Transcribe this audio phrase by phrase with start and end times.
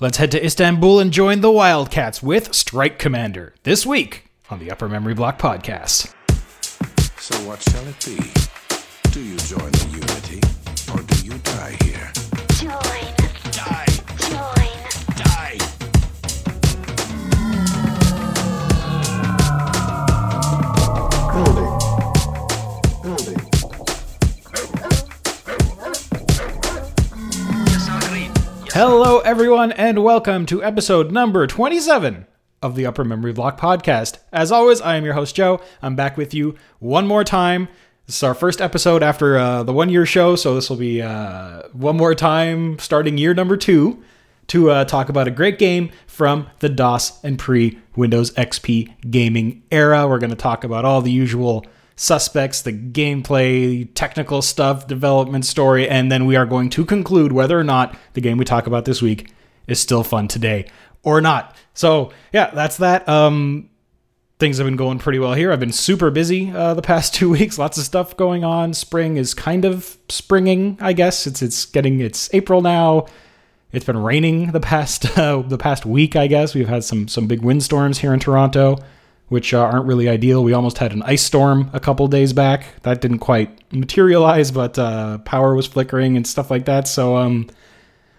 [0.00, 4.70] Let's head to Istanbul and join the Wildcats with Strike Commander this week on the
[4.70, 6.14] Upper Memory Block podcast.
[7.18, 8.16] So what shall it be?
[9.10, 10.40] Do you join the unity,
[10.94, 12.12] or do you die here?
[12.60, 13.50] Join.
[13.50, 13.87] Die!
[28.80, 32.28] Hello, everyone, and welcome to episode number 27
[32.62, 34.18] of the Upper Memory Block podcast.
[34.32, 35.60] As always, I am your host, Joe.
[35.82, 37.66] I'm back with you one more time.
[38.06, 41.02] This is our first episode after uh, the one year show, so this will be
[41.02, 44.00] uh, one more time starting year number two
[44.46, 49.64] to uh, talk about a great game from the DOS and pre Windows XP gaming
[49.72, 50.06] era.
[50.06, 51.66] We're going to talk about all the usual
[51.98, 57.58] suspects, the gameplay, technical stuff, development story, and then we are going to conclude whether
[57.58, 59.32] or not the game we talk about this week
[59.66, 60.66] is still fun today
[61.02, 61.56] or not.
[61.74, 63.08] So, yeah, that's that.
[63.08, 63.68] Um,
[64.38, 65.50] things have been going pretty well here.
[65.50, 67.58] I've been super busy uh, the past two weeks.
[67.58, 68.74] Lots of stuff going on.
[68.74, 71.26] Spring is kind of springing, I guess.
[71.26, 73.06] It's it's getting it's April now.
[73.72, 76.54] It's been raining the past uh, the past week, I guess.
[76.54, 78.78] We've had some some big windstorms here in Toronto,
[79.28, 80.42] which uh, aren't really ideal.
[80.42, 82.80] We almost had an ice storm a couple days back.
[82.82, 86.88] That didn't quite materialize, but uh, power was flickering and stuff like that.
[86.88, 87.48] So um,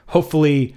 [0.07, 0.75] hopefully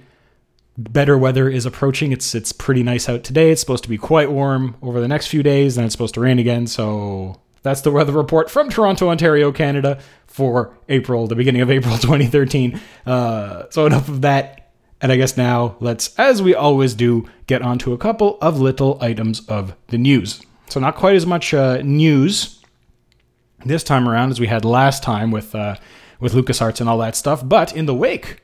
[0.77, 2.11] better weather is approaching.
[2.11, 3.51] It's it's pretty nice out today.
[3.51, 6.21] It's supposed to be quite warm over the next few days, then it's supposed to
[6.21, 6.67] rain again.
[6.67, 11.97] So that's the weather report from Toronto, Ontario, Canada for April, the beginning of April
[11.99, 12.79] 2013.
[13.05, 14.62] Uh, so enough of that.
[15.03, 18.97] And I guess now let's, as we always do, get onto a couple of little
[19.01, 20.41] items of the news.
[20.69, 22.61] So not quite as much uh, news
[23.65, 25.75] this time around as we had last time with uh,
[26.21, 28.41] with LucasArts and all that stuff, but in the wake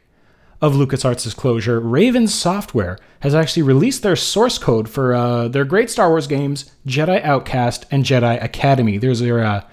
[0.61, 5.89] of LucasArts' closure, Raven Software has actually released their source code for uh, their great
[5.89, 8.97] Star Wars games, Jedi Outcast and Jedi Academy.
[8.97, 9.63] There's their, uh,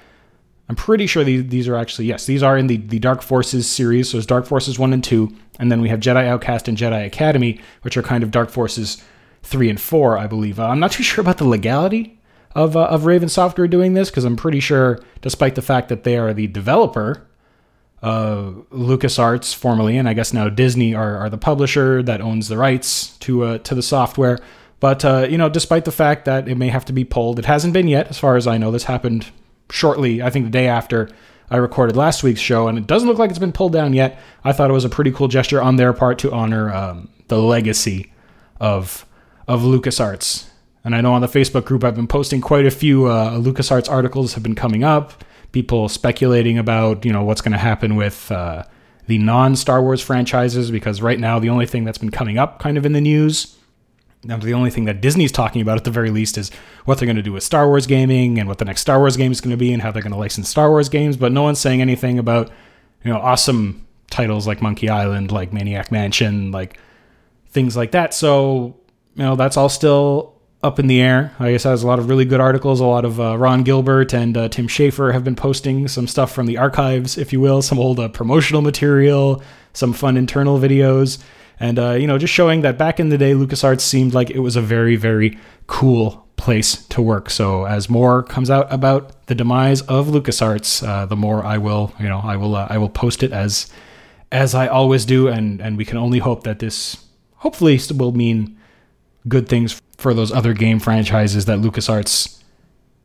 [0.69, 3.70] I'm pretty sure these, these are actually, yes, these are in the, the Dark Forces
[3.70, 4.11] series.
[4.11, 7.07] So there's Dark Forces 1 and 2, and then we have Jedi Outcast and Jedi
[7.07, 9.02] Academy, which are kind of Dark Forces
[9.45, 10.58] 3 and 4, I believe.
[10.58, 12.18] Uh, I'm not too sure about the legality
[12.55, 16.02] of, uh, of Raven Software doing this, because I'm pretty sure, despite the fact that
[16.02, 17.27] they are the developer
[18.02, 22.57] uh, LucasArts formerly, and I guess now Disney are, are the publisher that owns the
[22.57, 24.39] rights to uh, to the software.
[24.80, 27.46] But uh, you know, despite the fact that it may have to be pulled, it
[27.46, 28.70] hasn't been yet, as far as I know.
[28.70, 29.27] This happened
[29.71, 31.09] shortly, I think, the day after
[31.51, 34.19] I recorded last week's show, and it doesn't look like it's been pulled down yet.
[34.45, 37.39] I thought it was a pretty cool gesture on their part to honor um, the
[37.39, 38.13] legacy
[38.61, 39.07] of
[39.47, 40.47] of LucasArts.
[40.85, 43.89] And I know on the Facebook group, I've been posting quite a few uh, LucasArts
[43.91, 45.25] articles have been coming up
[45.57, 48.63] people speculating about you know what's going to happen with uh,
[49.07, 52.77] the non-Star Wars franchises because right now the only thing that's been coming up kind
[52.77, 53.55] of in the news,
[54.25, 56.51] now the only thing that Disney's talking about at the very least is
[56.85, 59.17] what they're going to do with Star Wars gaming and what the next Star Wars
[59.17, 61.33] game is going to be and how they're going to license Star Wars games, but
[61.33, 62.51] no one's saying anything about
[63.05, 66.79] you know awesome titles like Monkey Island, like Maniac Mansion, like
[67.51, 68.15] things like that.
[68.15, 68.77] So
[69.15, 71.35] you know that's all still up in the air.
[71.39, 72.81] I guess has a lot of really good articles.
[72.81, 76.33] A lot of uh, Ron Gilbert and uh, Tim Schafer have been posting some stuff
[76.33, 81.23] from the archives, if you will, some old uh, promotional material, some fun internal videos,
[81.58, 84.40] and uh, you know, just showing that back in the day, LucasArts seemed like it
[84.40, 87.30] was a very, very cool place to work.
[87.30, 91.94] So as more comes out about the demise of LucasArts, uh, the more I will,
[91.98, 93.70] you know, I will, uh, I will post it as
[94.33, 97.05] as I always do, and and we can only hope that this
[97.36, 98.58] hopefully will mean
[99.28, 102.42] good things for those other game franchises that LucasArts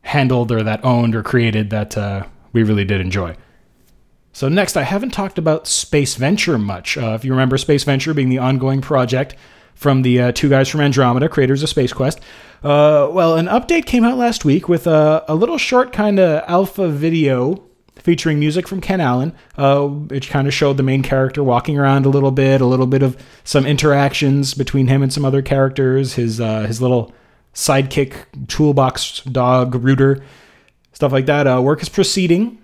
[0.02, 3.36] handled or that owned or created that uh, we really did enjoy.
[4.32, 6.96] So, next, I haven't talked about Space Venture much.
[6.96, 9.36] Uh, if you remember Space Venture being the ongoing project
[9.74, 12.20] from the uh, two guys from Andromeda, creators of Space Quest.
[12.62, 16.42] Uh, well, an update came out last week with a, a little short kind of
[16.46, 17.62] alpha video
[17.96, 19.34] featuring music from Ken Allen.
[19.58, 22.86] Uh, it kind of showed the main character walking around a little bit, a little
[22.86, 26.14] bit of some interactions between him and some other characters.
[26.14, 27.12] His uh, his little
[27.54, 28.14] sidekick
[28.48, 30.22] toolbox dog Rooter,
[30.92, 31.46] stuff like that.
[31.46, 32.61] Uh, work is proceeding.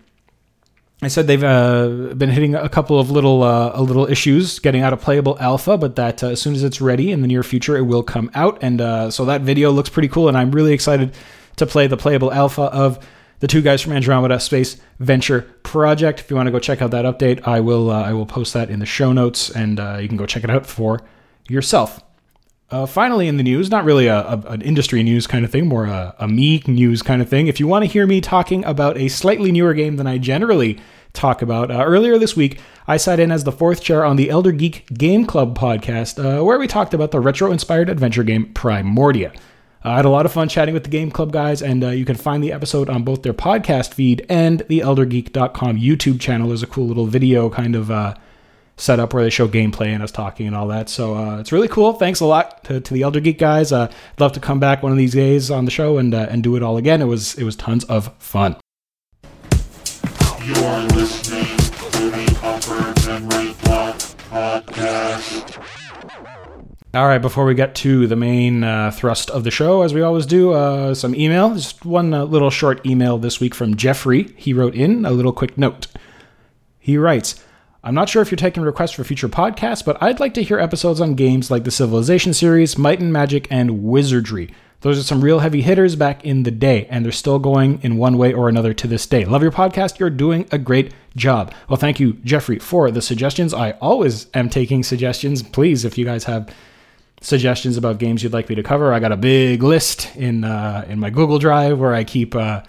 [1.01, 4.83] I said they've uh, been hitting a couple of little uh, a little issues getting
[4.83, 7.45] out of playable alpha, but that uh, as soon as it's ready in the near
[7.45, 8.59] future, it will come out.
[8.63, 11.15] And uh, so that video looks pretty cool, and I'm really excited
[11.57, 12.99] to play the playable alpha of
[13.39, 16.19] the two guys from Andromeda Space Venture Project.
[16.19, 18.53] If you want to go check out that update, I will uh, I will post
[18.55, 21.01] that in the show notes, and uh, you can go check it out for
[21.49, 22.03] yourself.
[22.71, 25.67] Uh, finally, in the news, not really a, a- an industry news kind of thing,
[25.67, 27.47] more a, a me news kind of thing.
[27.47, 30.79] If you want to hear me talking about a slightly newer game than I generally
[31.15, 34.29] talk about, uh, earlier this week, I sat in as the fourth chair on the
[34.29, 38.53] Elder Geek Game Club podcast, uh, where we talked about the retro inspired adventure game
[38.53, 39.35] Primordia.
[39.83, 41.89] Uh, I had a lot of fun chatting with the Game Club guys, and uh,
[41.89, 46.49] you can find the episode on both their podcast feed and the ElderGeek.com YouTube channel.
[46.49, 47.91] There's a cool little video kind of
[48.79, 50.89] uh, setup where they show gameplay and us talking and all that.
[50.89, 51.93] So uh, it's really cool.
[51.95, 53.73] Thanks a lot to, to the Elder Geek guys.
[53.73, 56.27] Uh, I'd love to come back one of these days on the show and uh,
[56.31, 57.03] and do it all again.
[57.03, 58.57] It was it was tons of fun.
[60.45, 63.97] You're listening to the Upper Memory Block
[64.31, 65.65] Podcast.
[66.95, 70.01] All right, before we get to the main uh, thrust of the show, as we
[70.01, 71.55] always do, uh, some email.
[71.55, 74.35] Just one uh, little short email this week from Jeffrey.
[74.39, 75.87] He wrote in a little quick note.
[76.79, 77.45] He writes,
[77.85, 80.59] I'm not sure if you're taking requests for future podcasts, but I'd like to hear
[80.59, 84.53] episodes on games like the Civilization series, Might and Magic, and Wizardry.
[84.81, 87.97] Those are some real heavy hitters back in the day, and they're still going in
[87.97, 89.25] one way or another to this day.
[89.25, 90.01] Love your podcast.
[90.01, 91.55] You're doing a great job.
[91.69, 93.55] Well, thank you, Jeffrey, for the suggestions.
[93.55, 95.45] I always am taking suggestions.
[95.45, 96.53] Please, if you guys have
[97.21, 100.85] suggestions about games you'd like me to cover, I got a big list in uh,
[100.89, 102.63] in my Google Drive where I keep uh,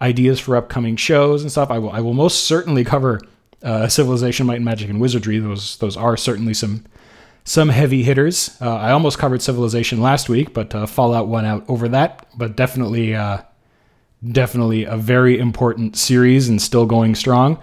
[0.00, 1.70] ideas for upcoming shows and stuff.
[1.70, 3.20] I will I will most certainly cover
[3.62, 5.38] uh, Civilization, Might and Magic, and Wizardry.
[5.38, 6.84] Those those are certainly some
[7.44, 8.56] some heavy hitters.
[8.60, 12.26] Uh, I almost covered Civilization last week, but uh, Fallout won out over that.
[12.36, 13.38] But definitely, uh,
[14.26, 17.58] definitely a very important series and still going strong.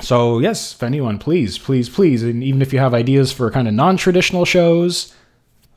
[0.00, 3.66] So yes, if anyone, please, please, please, and even if you have ideas for kind
[3.66, 5.12] of non-traditional shows,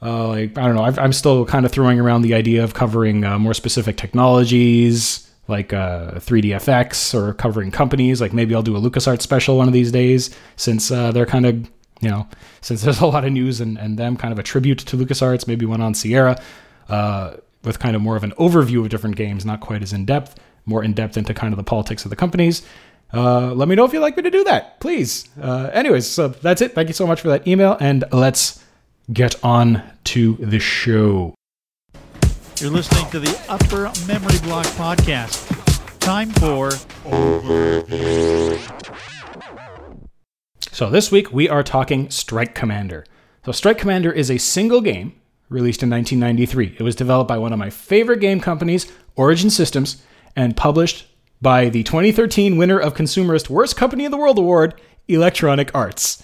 [0.02, 2.74] uh, like I don't know, I've, I'm still kind of throwing around the idea of
[2.74, 8.22] covering uh, more specific technologies like uh, 3DFX or covering companies.
[8.22, 11.46] Like maybe I'll do a LucasArts special one of these days since uh, they're kind
[11.46, 11.56] of
[12.02, 12.28] you know
[12.62, 15.48] since there's a lot of news and, and them kind of a tribute to LucasArts.
[15.48, 16.42] Maybe one on Sierra
[16.90, 20.06] uh, with kind of more of an overview of different games, not quite as in
[20.06, 22.66] depth, more in depth into kind of the politics of the companies.
[23.14, 25.28] Uh, let me know if you'd like me to do that, please.
[25.42, 26.74] Uh, anyways, so that's it.
[26.74, 28.64] Thank you so much for that email, and let's
[29.12, 31.36] get on to the show.
[32.62, 35.48] You're listening to the Upper Memory Block Podcast.
[35.98, 36.70] Time for.
[40.72, 43.04] So this week we are talking Strike Commander.
[43.46, 45.20] So Strike Commander is a single game
[45.50, 46.76] released in 1993.
[46.78, 50.04] It was developed by one of my favorite game companies, Origin Systems,
[50.36, 51.08] and published
[51.42, 56.24] by the 2013 winner of Consumerist Worst Company in the World Award, Electronic Arts.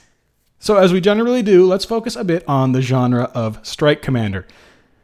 [0.60, 4.45] So as we generally do, let's focus a bit on the genre of Strike Commander.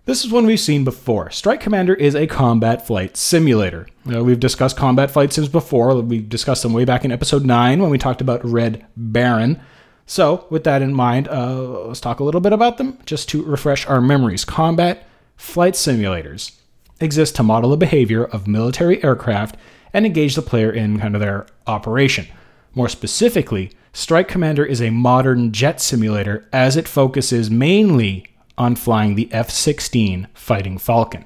[0.05, 1.29] This is one we've seen before.
[1.29, 3.87] Strike Commander is a combat flight simulator.
[4.13, 5.95] Uh, we've discussed combat flight sims before.
[6.01, 9.61] We discussed them way back in episode 9 when we talked about Red Baron.
[10.05, 13.43] So, with that in mind, uh, let's talk a little bit about them just to
[13.43, 14.43] refresh our memories.
[14.43, 15.07] Combat
[15.37, 16.51] flight simulators
[16.99, 19.55] exist to model the behavior of military aircraft
[19.93, 22.27] and engage the player in kind of their operation.
[22.75, 28.25] More specifically, Strike Commander is a modern jet simulator as it focuses mainly
[28.57, 31.25] on flying the F 16 Fighting Falcon.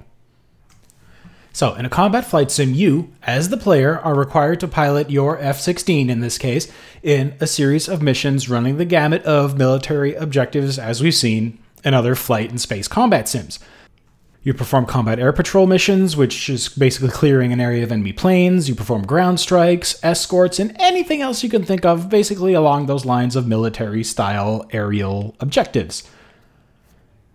[1.58, 5.40] So, in a combat flight sim, you, as the player, are required to pilot your
[5.40, 6.72] F 16 in this case
[7.02, 11.96] in a series of missions running the gamut of military objectives as we've seen in
[11.96, 13.60] other flight and space combat sims.
[14.44, 18.70] You perform combat air patrol missions, which is basically clearing an area of enemy planes.
[18.70, 23.04] You perform ground strikes, escorts, and anything else you can think of, basically along those
[23.04, 26.08] lines of military style aerial objectives.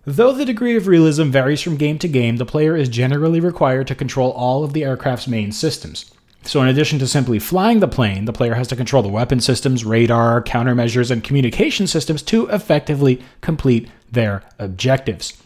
[0.05, 3.87] Though the degree of realism varies from game to game, the player is generally required
[3.87, 6.13] to control all of the aircraft's main systems.
[6.43, 9.39] So, in addition to simply flying the plane, the player has to control the weapon
[9.39, 15.41] systems, radar, countermeasures, and communication systems to effectively complete their objectives.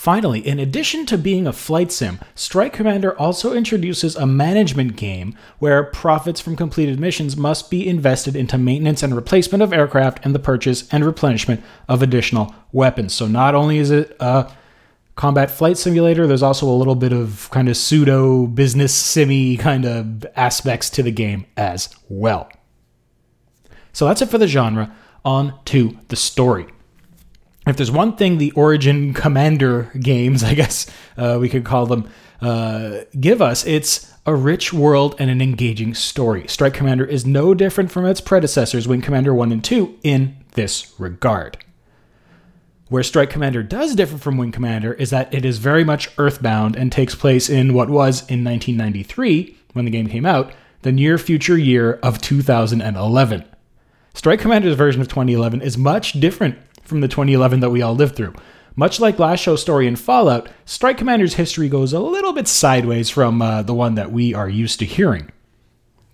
[0.00, 5.36] Finally, in addition to being a flight sim, Strike Commander also introduces a management game
[5.58, 10.34] where profits from completed missions must be invested into maintenance and replacement of aircraft and
[10.34, 13.12] the purchase and replenishment of additional weapons.
[13.12, 14.50] So not only is it a
[15.16, 19.84] combat flight simulator, there's also a little bit of kind of pseudo business simmy kind
[19.84, 22.50] of aspects to the game as well.
[23.92, 24.96] So that's it for the genre.
[25.26, 26.68] On to the story
[27.66, 30.86] if there's one thing the Origin Commander games, I guess
[31.16, 32.08] uh, we could call them,
[32.40, 36.46] uh, give us, it's a rich world and an engaging story.
[36.46, 40.94] Strike Commander is no different from its predecessors, Wing Commander 1 and 2, in this
[40.98, 41.58] regard.
[42.88, 46.76] Where Strike Commander does differ from Wing Commander is that it is very much earthbound
[46.76, 50.52] and takes place in what was, in 1993, when the game came out,
[50.82, 53.44] the near future year of 2011.
[54.12, 56.58] Strike Commander's version of 2011 is much different
[56.90, 58.34] from the 2011 that we all lived through.
[58.76, 63.08] Much like last show's story in Fallout, Strike Commander's history goes a little bit sideways
[63.08, 65.30] from uh, the one that we are used to hearing.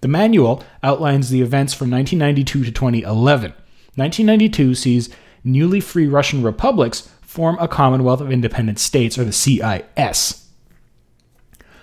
[0.02, 3.50] The manual outlines the events from 1992 to 2011.
[3.97, 5.11] 1992 sees
[5.42, 10.49] newly free Russian republics form a Commonwealth of Independent States, or the CIS.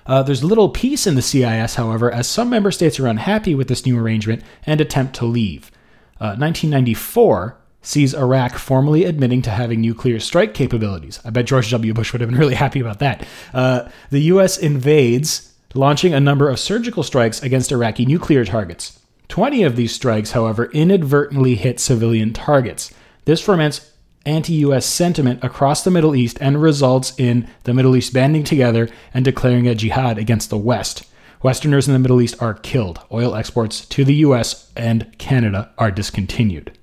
[0.05, 3.67] Uh, there's little peace in the CIS, however, as some member states are unhappy with
[3.67, 5.71] this new arrangement and attempt to leave.
[6.19, 11.19] Uh, 1994 sees Iraq formally admitting to having nuclear strike capabilities.
[11.23, 11.93] I bet George W.
[11.93, 13.27] Bush would have been really happy about that.
[13.53, 14.57] Uh, the U.S.
[14.57, 18.99] invades, launching a number of surgical strikes against Iraqi nuclear targets.
[19.27, 22.93] 20 of these strikes, however, inadvertently hit civilian targets.
[23.25, 23.91] This ferments
[24.25, 28.89] anti US sentiment across the Middle East and results in the Middle East banding together
[29.13, 31.05] and declaring a jihad against the West.
[31.41, 33.01] Westerners in the Middle East are killed.
[33.11, 36.77] Oil exports to the US and Canada are discontinued.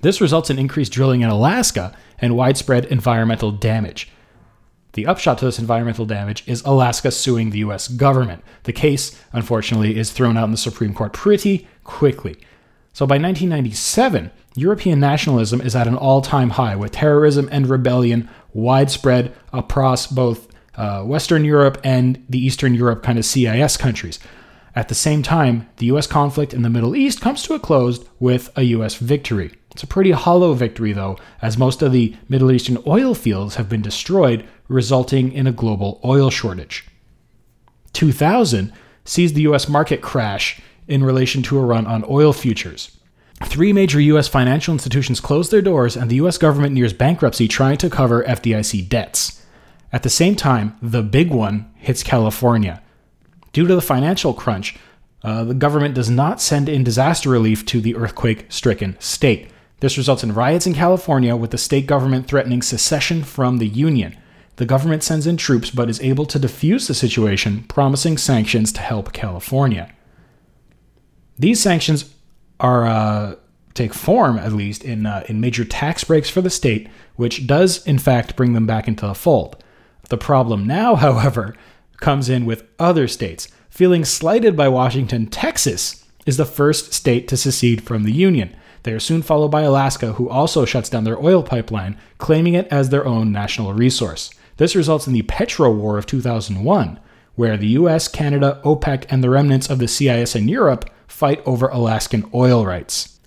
[0.00, 4.10] This results in increased drilling in Alaska and widespread environmental damage.
[4.92, 8.42] The upshot to this environmental damage is Alaska suing the US government.
[8.64, 12.36] The case, unfortunately, is thrown out in the Supreme Court pretty quickly.
[12.92, 18.28] So by 1997, European nationalism is at an all time high, with terrorism and rebellion
[18.52, 24.18] widespread across both uh, Western Europe and the Eastern Europe kind of CIS countries.
[24.74, 28.04] At the same time, the US conflict in the Middle East comes to a close
[28.18, 29.57] with a US victory.
[29.78, 33.68] It's a pretty hollow victory, though, as most of the Middle Eastern oil fields have
[33.68, 36.84] been destroyed, resulting in a global oil shortage.
[37.92, 38.72] 2000
[39.04, 42.98] sees the US market crash in relation to a run on oil futures.
[43.44, 44.26] Three major U.S.
[44.26, 46.38] financial institutions close their doors, and the U.S.
[46.38, 49.46] government nears bankruptcy trying to cover FDIC debts.
[49.92, 52.82] At the same time, the big one hits California.
[53.52, 54.76] Due to the financial crunch,
[55.22, 59.52] uh, the government does not send in disaster relief to the earthquake stricken state.
[59.80, 64.16] This results in riots in California, with the state government threatening secession from the Union.
[64.56, 68.80] The government sends in troops but is able to defuse the situation, promising sanctions to
[68.80, 69.94] help California.
[71.38, 72.12] These sanctions
[72.58, 73.36] are uh,
[73.74, 77.86] take form, at least, in uh, in major tax breaks for the state, which does
[77.86, 79.62] in fact bring them back into the fold.
[80.08, 81.54] The problem now, however,
[81.98, 83.48] comes in with other states.
[83.70, 88.56] Feeling slighted by Washington, Texas is the first state to secede from the Union.
[88.82, 92.68] They are soon followed by Alaska, who also shuts down their oil pipeline, claiming it
[92.68, 94.30] as their own national resource.
[94.56, 96.98] This results in the Petro War of 2001,
[97.34, 101.68] where the US, Canada, OPEC, and the remnants of the CIS in Europe fight over
[101.68, 103.18] Alaskan oil rights.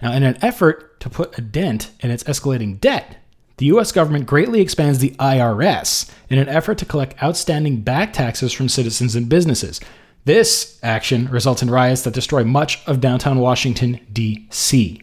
[0.00, 3.18] Now, in an effort to put a dent in its escalating debt,
[3.58, 8.52] the US government greatly expands the IRS in an effort to collect outstanding back taxes
[8.52, 9.80] from citizens and businesses.
[10.24, 15.02] This action results in riots that destroy much of downtown Washington, D.C.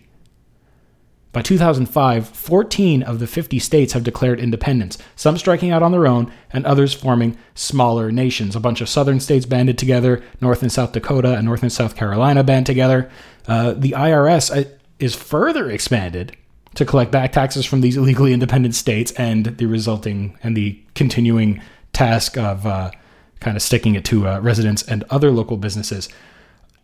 [1.32, 6.08] By 2005, 14 of the 50 states have declared independence, some striking out on their
[6.08, 8.56] own, and others forming smaller nations.
[8.56, 11.96] A bunch of southern states banded together, North and South Dakota and North and South
[11.96, 13.12] Carolina band together.
[13.46, 16.36] Uh, the IRS uh, is further expanded
[16.76, 21.62] to collect back taxes from these illegally independent states and the resulting and the continuing
[21.94, 22.90] task of uh,
[23.40, 26.10] kind of sticking it to uh, residents and other local businesses.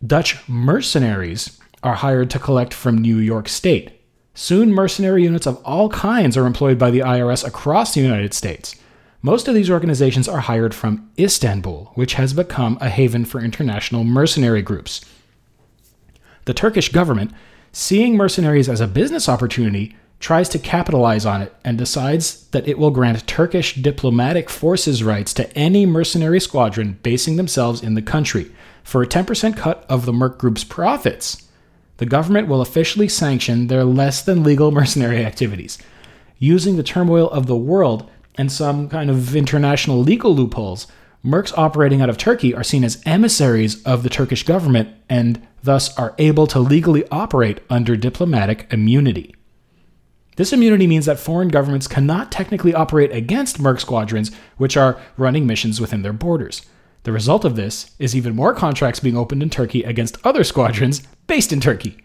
[0.06, 3.92] Dutch mercenaries are hired to collect from New York State.
[4.34, 8.76] Soon, mercenary units of all kinds are employed by the IRS across the United States.
[9.22, 14.04] Most of these organizations are hired from Istanbul, which has become a haven for international
[14.04, 15.04] mercenary groups.
[16.44, 17.32] The Turkish government,
[17.72, 22.78] seeing mercenaries as a business opportunity, tries to capitalize on it and decides that it
[22.78, 28.50] will grant Turkish diplomatic forces rights to any mercenary squadron basing themselves in the country
[28.82, 31.46] for a 10% cut of the Merc Group's profits
[31.98, 35.78] the government will officially sanction their less than legal mercenary activities.
[36.38, 40.86] Using the turmoil of the world and some kind of international legal loopholes,
[41.24, 45.96] mercs operating out of Turkey are seen as emissaries of the Turkish government and thus
[45.98, 49.34] are able to legally operate under diplomatic immunity.
[50.36, 55.46] This immunity means that foreign governments cannot technically operate against merc squadrons which are running
[55.46, 56.62] missions within their borders.
[57.04, 61.02] The result of this is even more contracts being opened in Turkey against other squadrons
[61.26, 61.98] based in Turkey.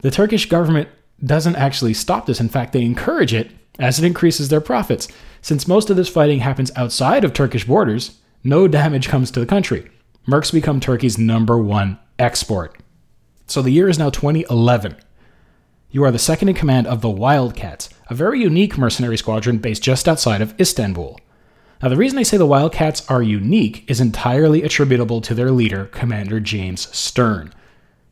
[0.00, 0.88] The Turkish government
[1.24, 2.40] doesn't actually stop this.
[2.40, 5.08] In fact, they encourage it as it increases their profits.
[5.40, 9.46] Since most of this fighting happens outside of Turkish borders, no damage comes to the
[9.46, 9.90] country.
[10.28, 12.76] Mercs become Turkey's number one export.
[13.46, 14.96] So the year is now 2011.
[15.96, 19.82] You are the second in command of the Wildcats, a very unique mercenary squadron based
[19.82, 21.18] just outside of Istanbul.
[21.82, 25.86] Now, the reason I say the Wildcats are unique is entirely attributable to their leader,
[25.86, 27.54] Commander James Stern.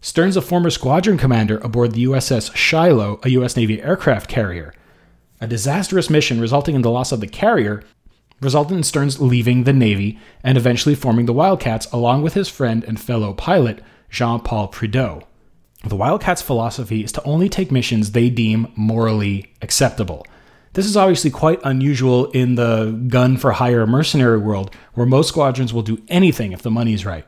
[0.00, 3.54] Stern's a former squadron commander aboard the USS Shiloh, a U.S.
[3.54, 4.72] Navy aircraft carrier.
[5.42, 7.82] A disastrous mission resulting in the loss of the carrier
[8.40, 12.82] resulted in Stern's leaving the Navy and eventually forming the Wildcats along with his friend
[12.84, 15.24] and fellow pilot, Jean Paul Prideaux.
[15.86, 20.26] The Wildcats' philosophy is to only take missions they deem morally acceptable.
[20.72, 25.74] This is obviously quite unusual in the gun for hire mercenary world, where most squadrons
[25.74, 27.26] will do anything if the money's right.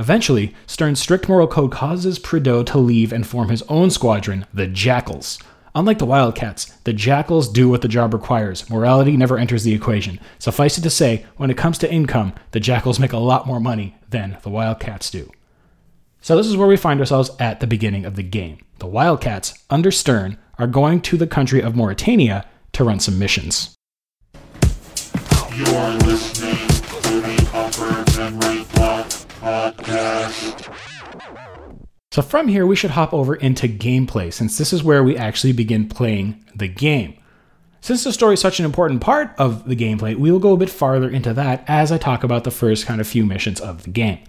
[0.00, 4.66] Eventually, Stern's strict moral code causes Prideaux to leave and form his own squadron, the
[4.66, 5.38] Jackals.
[5.74, 8.68] Unlike the Wildcats, the Jackals do what the job requires.
[8.68, 10.18] Morality never enters the equation.
[10.40, 13.60] Suffice it to say, when it comes to income, the Jackals make a lot more
[13.60, 15.30] money than the Wildcats do.
[16.24, 18.58] So, this is where we find ourselves at the beginning of the game.
[18.78, 23.74] The Wildcats, under Stern, are going to the country of Mauritania to run some missions.
[25.52, 26.68] You are listening
[27.02, 29.08] to the Upper Memory Block
[29.40, 30.72] Podcast.
[32.12, 35.52] So from here, we should hop over into gameplay, since this is where we actually
[35.52, 37.18] begin playing the game.
[37.80, 40.56] Since the story is such an important part of the gameplay, we will go a
[40.56, 43.82] bit farther into that as I talk about the first kind of few missions of
[43.82, 44.20] the game.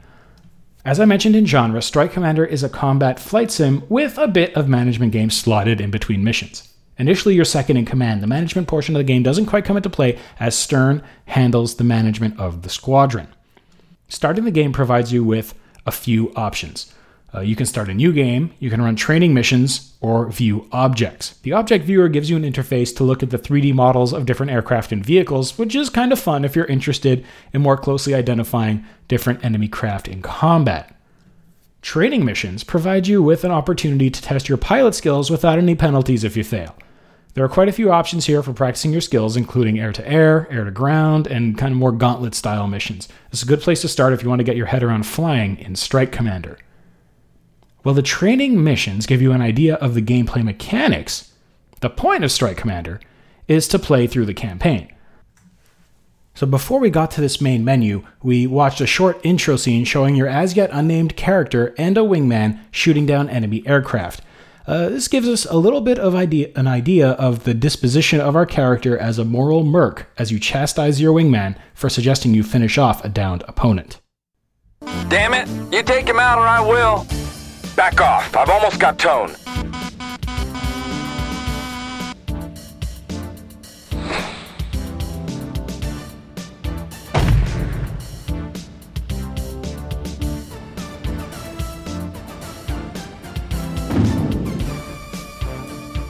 [0.86, 4.54] As I mentioned in genre, Strike Commander is a combat flight sim with a bit
[4.54, 6.74] of management game slotted in between missions.
[6.98, 8.22] Initially, you're second in command.
[8.22, 11.86] The management portion of the game doesn't quite come into play as Stern handles the
[11.86, 13.30] management of the squadron.
[14.10, 16.94] Starting the game provides you with a few options.
[17.36, 21.36] Uh, you can start a new game, you can run training missions, or view objects.
[21.42, 24.52] The object viewer gives you an interface to look at the 3D models of different
[24.52, 28.86] aircraft and vehicles, which is kind of fun if you're interested in more closely identifying
[29.08, 30.96] different enemy craft in combat.
[31.82, 36.24] Training missions provide you with an opportunity to test your pilot skills without any penalties
[36.24, 36.76] if you fail.
[37.34, 40.48] There are quite a few options here for practicing your skills, including air to air,
[40.52, 43.10] air to ground, and kind of more gauntlet style missions.
[43.32, 45.58] It's a good place to start if you want to get your head around flying
[45.58, 46.60] in Strike Commander.
[47.84, 51.34] While the training missions give you an idea of the gameplay mechanics,
[51.82, 53.02] the point of Strike Commander
[53.50, 54.88] is to play through the campaign.
[56.34, 60.16] So before we got to this main menu, we watched a short intro scene showing
[60.16, 64.22] your as yet unnamed character and a wingman shooting down enemy aircraft.
[64.66, 68.34] Uh, this gives us a little bit of idea, an idea of the disposition of
[68.34, 72.78] our character as a moral merc as you chastise your wingman for suggesting you finish
[72.78, 74.00] off a downed opponent.
[75.10, 75.50] Damn it!
[75.74, 77.06] You take him out or I will.
[77.76, 78.36] Back off.
[78.36, 79.36] I've almost got tone.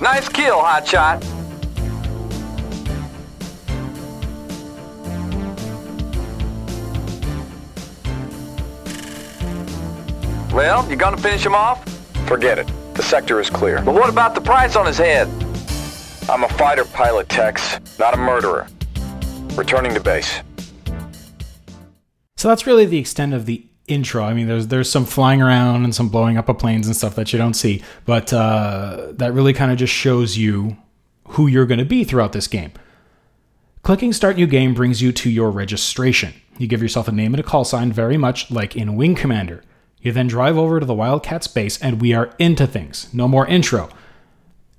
[0.02, 1.43] Nice kill, hotshot.
[10.54, 11.84] Well, you gonna finish him off?
[12.28, 12.72] Forget it.
[12.94, 13.82] The sector is clear.
[13.82, 15.28] But what about the price on his head?
[16.30, 18.68] I'm a fighter pilot, Tex, not a murderer.
[19.56, 20.42] Returning to base.
[22.38, 24.24] So that's really the extent of the intro.
[24.24, 27.16] I mean, there's there's some flying around and some blowing up of planes and stuff
[27.16, 30.78] that you don't see, but uh, that really kind of just shows you
[31.30, 32.74] who you're going to be throughout this game.
[33.82, 36.36] Clicking Start New Game brings you to your registration.
[36.60, 39.64] You give yourself a name and a call sign, very much like in Wing Commander.
[40.04, 43.12] You then drive over to the Wildcats base, and we are into things.
[43.14, 43.90] No more intro.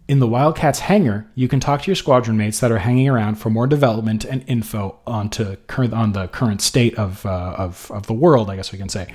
[0.07, 3.37] In the Wildcats hangar, you can talk to your squadron mates that are hanging around
[3.37, 8.13] for more development and info onto on the current state of, uh, of of the
[8.13, 8.51] world.
[8.51, 9.15] I guess we can say.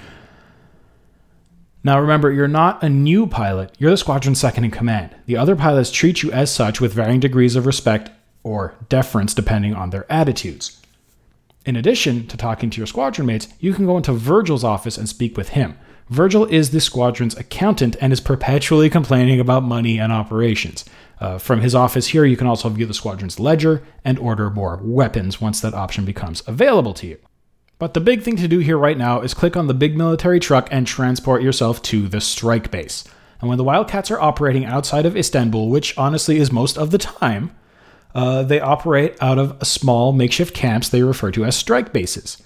[1.84, 3.76] Now remember, you're not a new pilot.
[3.78, 5.16] You're the squadron second in command.
[5.28, 8.10] The other pilots treat you as such with varying degrees of respect
[8.42, 10.82] or deference depending on their attitudes.
[11.68, 15.08] In addition to talking to your squadron mates, you can go into Virgil's office and
[15.08, 15.78] speak with him.
[16.10, 20.84] Virgil is the squadron's accountant and is perpetually complaining about money and operations.
[21.20, 24.80] Uh, from his office here, you can also view the squadron's ledger and order more
[24.82, 27.18] weapons once that option becomes available to you.
[27.78, 30.40] But the big thing to do here right now is click on the big military
[30.40, 33.04] truck and transport yourself to the strike base.
[33.40, 36.98] And when the Wildcats are operating outside of Istanbul, which honestly is most of the
[36.98, 37.56] time,
[38.16, 42.42] uh, they operate out of small makeshift camps they refer to as strike bases.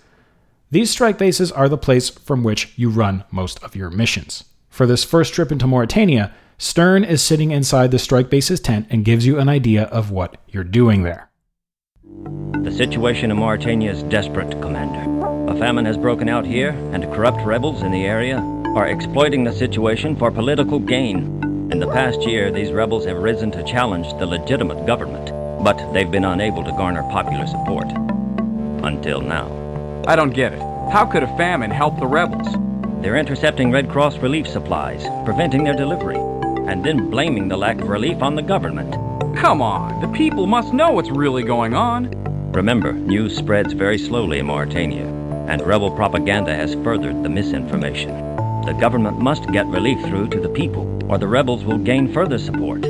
[0.74, 4.46] These strike bases are the place from which you run most of your missions.
[4.70, 9.06] For this first trip into Mauritania, Stern is sitting inside the strike base's tent and
[9.06, 11.30] gives you an idea of what you're doing there.
[12.64, 15.54] The situation in Mauritania is desperate, Commander.
[15.54, 18.40] A famine has broken out here, and corrupt rebels in the area
[18.76, 21.70] are exploiting the situation for political gain.
[21.72, 25.30] In the past year, these rebels have risen to challenge the legitimate government,
[25.64, 27.86] but they've been unable to garner popular support.
[28.84, 29.63] Until now.
[30.06, 30.60] I don't get it.
[30.92, 32.48] How could a famine help the rebels?
[33.02, 36.18] They're intercepting Red Cross relief supplies, preventing their delivery,
[36.68, 38.92] and then blaming the lack of relief on the government.
[39.38, 42.12] Come on, the people must know what's really going on.
[42.52, 45.06] Remember, news spreads very slowly in Mauritania,
[45.48, 48.12] and rebel propaganda has furthered the misinformation.
[48.66, 52.40] The government must get relief through to the people, or the rebels will gain further
[52.40, 52.82] support.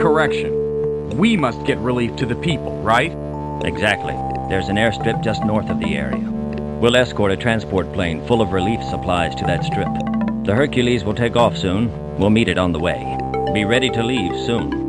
[0.00, 1.16] Correction.
[1.16, 3.12] We must get relief to the people, right?
[3.64, 4.14] Exactly.
[4.48, 6.35] There's an airstrip just north of the area.
[6.78, 9.88] We'll escort a transport plane full of relief supplies to that strip.
[10.44, 11.90] The Hercules will take off soon.
[12.18, 13.16] We'll meet it on the way.
[13.54, 14.84] Be ready to leave soon.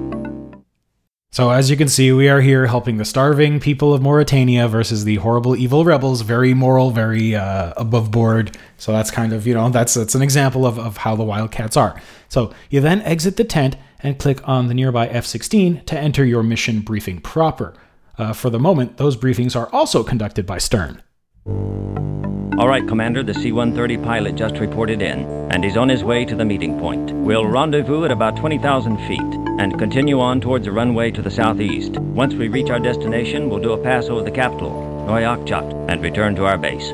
[1.31, 5.05] So, as you can see, we are here helping the starving people of Mauritania versus
[5.05, 6.23] the horrible, evil rebels.
[6.23, 8.57] Very moral, very uh, above board.
[8.77, 11.77] So that's kind of you know that's that's an example of of how the Wildcats
[11.77, 12.01] are.
[12.27, 16.43] So you then exit the tent and click on the nearby F-16 to enter your
[16.43, 17.75] mission briefing proper.
[18.17, 21.01] Uh, for the moment, those briefings are also conducted by Stern.
[21.47, 26.25] All right, Commander, the C 130 pilot just reported in, and he's on his way
[26.25, 27.11] to the meeting point.
[27.11, 29.21] We'll rendezvous at about 20,000 feet
[29.59, 31.97] and continue on towards the runway to the southeast.
[31.99, 34.71] Once we reach our destination, we'll do a pass over the capital,
[35.07, 36.89] Nouakchott, and return to our base.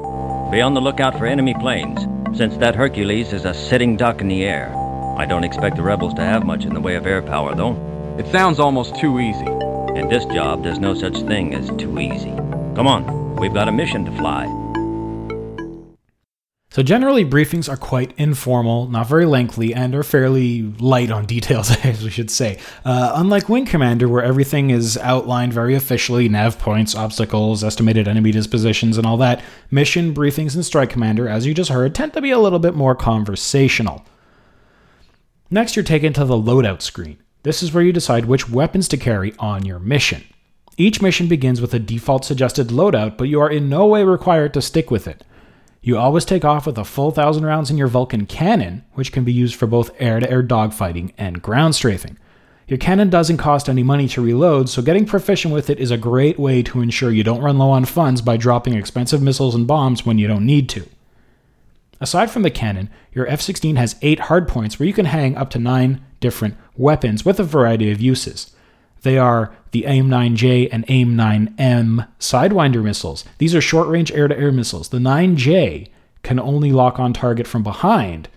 [0.52, 2.06] Be on the lookout for enemy planes,
[2.38, 4.72] since that Hercules is a sitting duck in the air.
[5.18, 7.76] I don't expect the rebels to have much in the way of air power, though.
[8.20, 9.48] It sounds almost too easy.
[9.98, 12.32] In this job, there's no such thing as too easy.
[12.76, 14.46] Come on, we've got a mission to fly.
[16.70, 21.70] So generally, briefings are quite informal, not very lengthy, and are fairly light on details,
[21.84, 22.58] as we should say.
[22.86, 28.32] Uh, unlike Wing Commander, where everything is outlined very officially, nav points, obstacles, estimated enemy
[28.32, 32.22] dispositions, and all that, mission briefings in Strike Commander, as you just heard, tend to
[32.22, 34.06] be a little bit more conversational.
[35.52, 37.18] Next, you're taken to the loadout screen.
[37.44, 40.24] This is where you decide which weapons to carry on your mission.
[40.76, 44.54] Each mission begins with a default suggested loadout, but you are in no way required
[44.56, 45.24] to stick with it.
[45.84, 49.24] You always take off with a full thousand rounds in your Vulcan cannon, which can
[49.24, 52.18] be used for both air to air dogfighting and ground strafing.
[52.68, 55.98] Your cannon doesn't cost any money to reload, so getting proficient with it is a
[55.98, 59.68] great way to ensure you don't run low on funds by dropping expensive missiles and
[59.68, 60.88] bombs when you don't need to.
[62.00, 65.50] Aside from the cannon, your F 16 has 8 hardpoints where you can hang up
[65.52, 68.56] to 9 different weapons with a variety of uses.
[69.04, 73.26] They are the AIM 9J and AIM 9M Sidewinder missiles.
[73.38, 74.89] These are short range air to air missiles.
[74.89, 75.89] The 9J
[76.24, 78.30] can only lock on target from behind,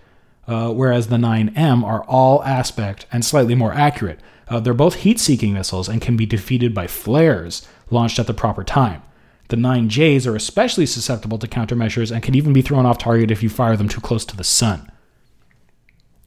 [0.45, 4.19] uh, whereas the 9M are all aspect and slightly more accurate.
[4.49, 8.33] Uh, they're both heat seeking missiles and can be defeated by flares launched at the
[8.33, 9.01] proper time.
[9.49, 13.41] The 9Js are especially susceptible to countermeasures and can even be thrown off target if
[13.41, 14.91] you fire them too close to the sun.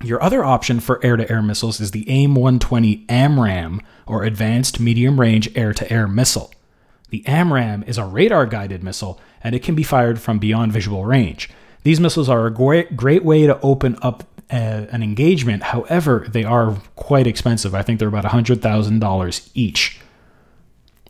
[0.02, 4.80] Your other option for air to air missiles is the AIM 120 AMRAAM, or Advanced
[4.80, 6.50] Medium Range Air to Air Missile.
[7.10, 11.04] The AMRAAM is a radar guided missile and it can be fired from beyond visual
[11.04, 11.50] range.
[11.82, 16.44] These missiles are a great, great way to open up a, an engagement, however, they
[16.44, 17.74] are quite expensive.
[17.74, 20.00] I think they're about $100,000 each.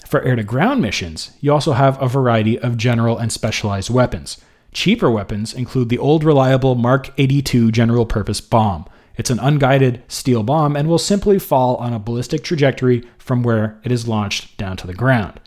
[0.06, 4.38] For air to ground missions, you also have a variety of general and specialized weapons.
[4.72, 8.86] Cheaper weapons include the old reliable Mark 82 general purpose bomb.
[9.16, 13.80] It's an unguided steel bomb and will simply fall on a ballistic trajectory from where
[13.84, 15.40] it is launched down to the ground.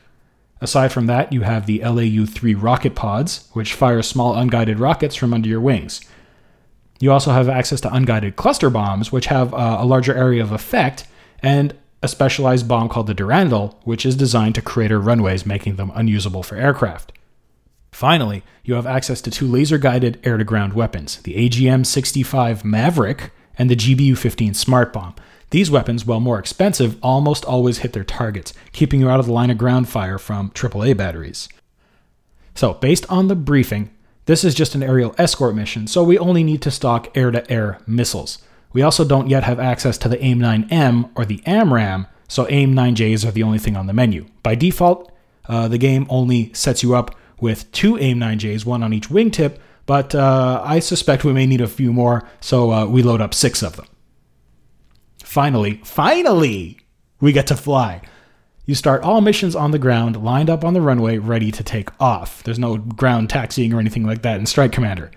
[0.62, 5.16] Aside from that, you have the LAU 3 rocket pods, which fire small unguided rockets
[5.16, 6.02] from under your wings.
[7.00, 10.52] You also have access to unguided cluster bombs, which have uh, a larger area of
[10.52, 11.06] effect,
[11.42, 15.92] and a specialized bomb called the Durandal, which is designed to crater runways, making them
[15.96, 17.12] unusable for aircraft.
[17.93, 22.65] Finally, you have access to two laser guided air to ground weapons the AGM 65
[22.65, 25.15] Maverick and the GBU 15 Smart Bomb.
[25.51, 29.32] These weapons, while more expensive, almost always hit their targets, keeping you out of the
[29.32, 31.47] line of ground fire from AAA batteries.
[32.56, 33.91] So, based on the briefing,
[34.25, 37.49] this is just an aerial escort mission, so we only need to stock air to
[37.51, 38.39] air missiles.
[38.71, 42.73] We also don't yet have access to the AIM 9M or the AMRAAM, so AIM
[42.73, 44.25] 9Js are the only thing on the menu.
[44.41, 45.12] By default,
[45.47, 49.58] uh, the game only sets you up with two AIM 9Js, one on each wingtip,
[49.86, 53.34] but uh, I suspect we may need a few more, so uh, we load up
[53.34, 53.88] six of them.
[55.24, 56.80] Finally, finally,
[57.19, 58.02] we get to fly.
[58.65, 61.89] You start all missions on the ground, lined up on the runway, ready to take
[62.02, 62.43] off.
[62.43, 65.12] There's no ground taxiing or anything like that in Strike Commander.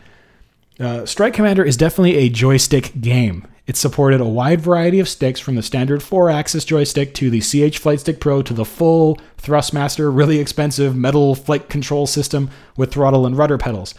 [0.79, 3.47] Uh, Strike Commander is definitely a joystick game.
[3.67, 7.41] It supported a wide variety of sticks from the standard 4 axis joystick to the
[7.41, 12.93] CH Flight Stick Pro to the full Thrustmaster, really expensive metal flight control system with
[12.93, 13.95] throttle and rudder pedals.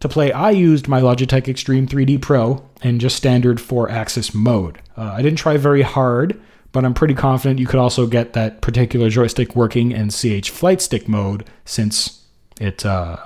[0.00, 4.80] To play, I used my Logitech Extreme 3D Pro in just standard 4 axis mode.
[4.96, 6.38] Uh, I didn't try very hard,
[6.72, 10.82] but I'm pretty confident you could also get that particular joystick working in CH Flight
[10.82, 12.22] Stick mode since
[12.60, 13.16] it uh,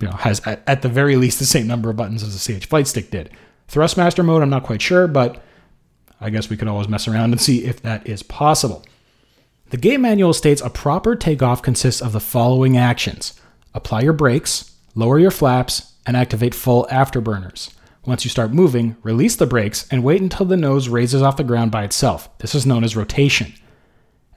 [0.00, 2.58] you know, has at, at the very least the same number of buttons as the
[2.58, 3.30] CH Flight Stick did.
[3.68, 5.42] Thrustmaster mode, I'm not quite sure, but
[6.20, 8.84] I guess we could always mess around and see if that is possible.
[9.70, 13.38] The game manual states a proper takeoff consists of the following actions
[13.74, 17.72] apply your brakes, lower your flaps, and activate full afterburners.
[18.06, 21.44] Once you start moving, release the brakes and wait until the nose raises off the
[21.44, 22.36] ground by itself.
[22.38, 23.52] This is known as rotation.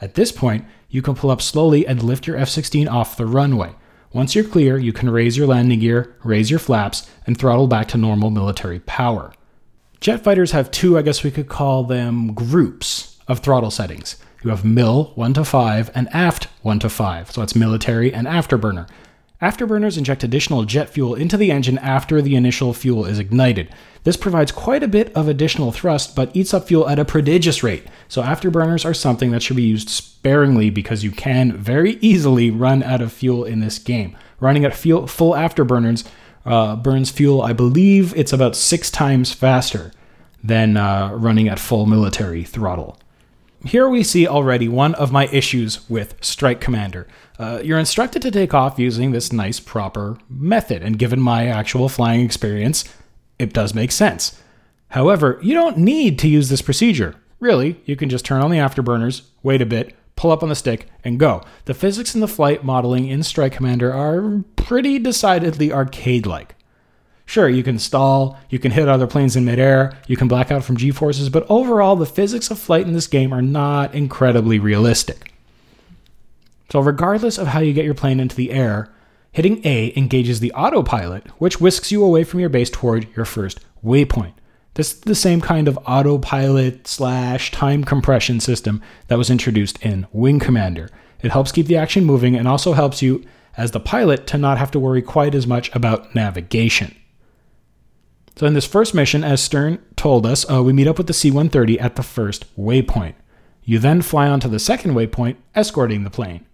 [0.01, 3.25] At this point, you can pull up slowly and lift your F 16 off the
[3.25, 3.73] runway.
[4.13, 7.87] Once you're clear, you can raise your landing gear, raise your flaps, and throttle back
[7.87, 9.31] to normal military power.
[10.01, 14.17] Jet fighters have two, I guess we could call them groups of throttle settings.
[14.43, 17.31] You have mil 1 to 5 and aft 1 to 5.
[17.31, 18.89] So it's military and afterburner.
[19.41, 23.73] Afterburners inject additional jet fuel into the engine after the initial fuel is ignited.
[24.03, 27.63] This provides quite a bit of additional thrust, but eats up fuel at a prodigious
[27.63, 27.83] rate.
[28.07, 32.83] So, afterburners are something that should be used sparingly because you can very easily run
[32.83, 34.15] out of fuel in this game.
[34.39, 36.07] Running at fuel, full afterburners
[36.45, 39.91] uh, burns fuel, I believe it's about six times faster
[40.43, 42.99] than uh, running at full military throttle.
[43.63, 47.07] Here we see already one of my issues with Strike Commander.
[47.37, 51.87] Uh, you're instructed to take off using this nice, proper method, and given my actual
[51.87, 52.85] flying experience,
[53.37, 54.41] it does make sense.
[54.89, 57.15] However, you don't need to use this procedure.
[57.39, 60.55] Really, you can just turn on the afterburners, wait a bit, pull up on the
[60.55, 61.43] stick, and go.
[61.65, 66.55] The physics and the flight modeling in Strike Commander are pretty decidedly arcade like.
[67.31, 70.65] Sure, you can stall, you can hit other planes in midair, you can black out
[70.65, 74.59] from G forces, but overall, the physics of flight in this game are not incredibly
[74.59, 75.31] realistic.
[76.69, 78.89] So, regardless of how you get your plane into the air,
[79.31, 83.61] hitting A engages the autopilot, which whisks you away from your base toward your first
[83.81, 84.33] waypoint.
[84.73, 90.05] This is the same kind of autopilot slash time compression system that was introduced in
[90.11, 90.89] Wing Commander.
[91.21, 93.23] It helps keep the action moving and also helps you,
[93.55, 96.93] as the pilot, to not have to worry quite as much about navigation.
[98.35, 101.13] So, in this first mission, as Stern told us, uh, we meet up with the
[101.13, 103.13] C 130 at the first waypoint.
[103.63, 106.45] You then fly onto the second waypoint, escorting the plane.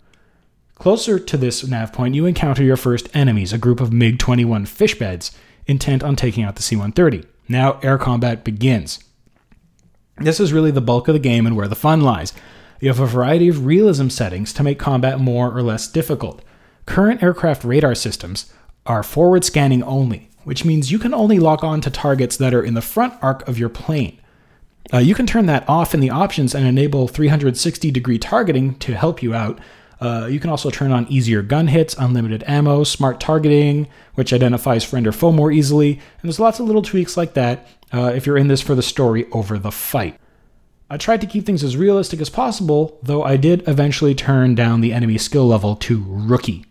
[0.75, 4.65] Closer to this nav point, you encounter your first enemies, a group of MiG 21
[4.65, 5.31] fish beds,
[5.65, 7.23] intent on taking out the C 130.
[7.47, 8.99] Now, air combat begins.
[10.17, 12.33] This is really the bulk of the game and where the fun lies.
[12.79, 16.43] You have a variety of realism settings to make combat more or less difficult.
[16.85, 18.51] Current aircraft radar systems
[18.85, 22.63] are forward scanning only, which means you can only lock on to targets that are
[22.63, 24.17] in the front arc of your plane.
[24.93, 28.95] Uh, you can turn that off in the options and enable 360 degree targeting to
[28.95, 29.59] help you out.
[29.99, 34.85] Uh, you can also turn on easier gun hits, unlimited ammo, smart targeting, which identifies
[34.85, 38.25] friend or foe more easily, and there's lots of little tweaks like that uh, if
[38.25, 40.17] you're in this for the story over the fight.
[40.89, 44.79] I tried to keep things as realistic as possible, though I did eventually turn down
[44.79, 46.63] the enemy skill level to rookie.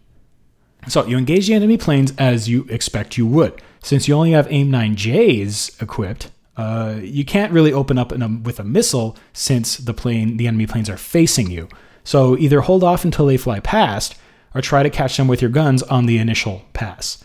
[0.88, 3.60] So you engage the enemy planes as you expect you would.
[3.82, 8.58] Since you only have AIM 9Js equipped, uh, you can't really open up a, with
[8.58, 11.68] a missile since the plane, the enemy planes are facing you.
[12.04, 14.16] So either hold off until they fly past,
[14.54, 17.22] or try to catch them with your guns on the initial pass.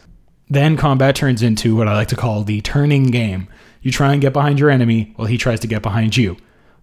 [0.50, 3.48] Then combat turns into what I like to call the turning game.
[3.82, 6.36] You try and get behind your enemy while he tries to get behind you.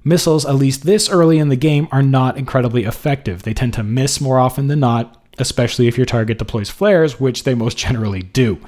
[0.04, 3.42] Missiles, at least this early in the game, are not incredibly effective.
[3.42, 7.44] They tend to miss more often than not, especially if your target deploys flares, which
[7.44, 8.58] they most generally do.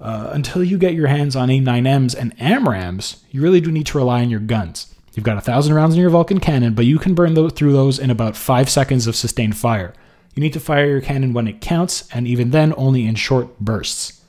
[0.00, 3.98] Uh, until you get your hands on A9Ms and AMRAAMs, you really do need to
[3.98, 4.94] rely on your guns.
[5.14, 7.72] You've got a thousand rounds in your Vulcan cannon, but you can burn those, through
[7.72, 9.92] those in about five seconds of sustained fire.
[10.34, 13.58] You need to fire your cannon when it counts, and even then, only in short
[13.58, 14.22] bursts.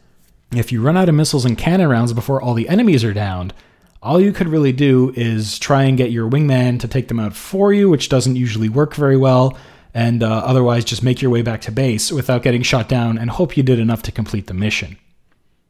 [0.51, 3.53] If you run out of missiles and cannon rounds before all the enemies are downed,
[4.01, 7.35] all you could really do is try and get your wingman to take them out
[7.35, 9.57] for you, which doesn't usually work very well,
[9.93, 13.29] and uh, otherwise just make your way back to base without getting shot down and
[13.29, 14.97] hope you did enough to complete the mission.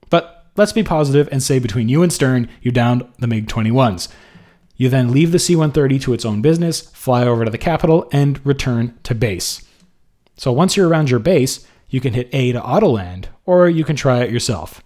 [0.09, 4.09] But let's be positive and say between you and Stern, you downed the MiG 21s.
[4.75, 8.09] You then leave the C 130 to its own business, fly over to the capital,
[8.11, 9.65] and return to base.
[10.37, 13.83] So once you're around your base, you can hit A to auto land, or you
[13.83, 14.81] can try it yourself.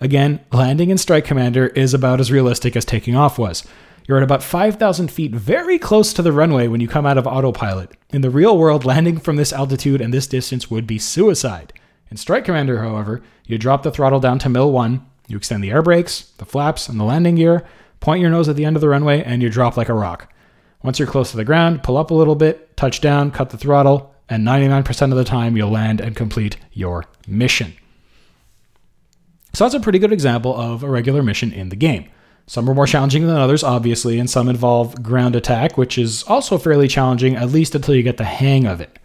[0.00, 3.64] Again, landing in Strike Commander is about as realistic as taking off was.
[4.10, 7.28] You're at about 5,000 feet, very close to the runway when you come out of
[7.28, 7.92] autopilot.
[8.12, 11.72] In the real world, landing from this altitude and this distance would be suicide.
[12.10, 15.70] In Strike Commander, however, you drop the throttle down to mil 1, you extend the
[15.70, 17.64] air brakes, the flaps, and the landing gear,
[18.00, 20.34] point your nose at the end of the runway, and you drop like a rock.
[20.82, 23.58] Once you're close to the ground, pull up a little bit, touch down, cut the
[23.58, 27.74] throttle, and 99% of the time you'll land and complete your mission.
[29.54, 32.10] So that's a pretty good example of a regular mission in the game.
[32.46, 36.58] Some are more challenging than others, obviously, and some involve ground attack, which is also
[36.58, 38.98] fairly challenging, at least until you get the hang of it.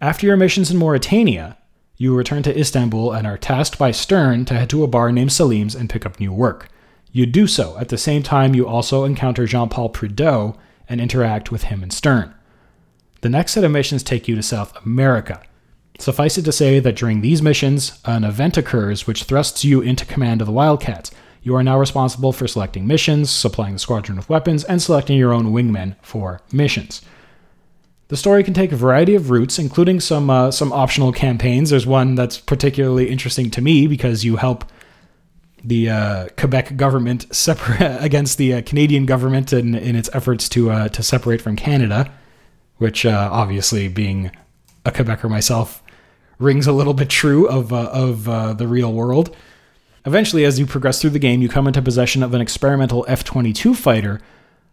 [0.00, 1.56] After your missions in Mauritania,
[1.96, 5.32] you return to Istanbul and are tasked by Stern to head to a bar named
[5.32, 6.68] Salim's and pick up new work.
[7.10, 7.78] You do so.
[7.78, 11.90] At the same time, you also encounter Jean Paul Prideaux and interact with him and
[11.92, 12.34] Stern.
[13.22, 15.40] The next set of missions take you to South America.
[15.98, 20.04] Suffice it to say that during these missions, an event occurs which thrusts you into
[20.04, 21.10] command of the Wildcats.
[21.46, 25.32] You are now responsible for selecting missions, supplying the squadron with weapons, and selecting your
[25.32, 27.02] own wingmen for missions.
[28.08, 31.70] The story can take a variety of routes, including some uh, some optional campaigns.
[31.70, 34.64] There's one that's particularly interesting to me because you help
[35.62, 40.72] the uh, Quebec government separate against the uh, Canadian government in, in its efforts to
[40.72, 42.12] uh, to separate from Canada,
[42.78, 44.32] which uh, obviously, being
[44.84, 45.80] a Quebecer myself,
[46.40, 49.36] rings a little bit true of uh, of the real world.
[50.06, 53.24] Eventually, as you progress through the game, you come into possession of an experimental F
[53.24, 54.20] 22 fighter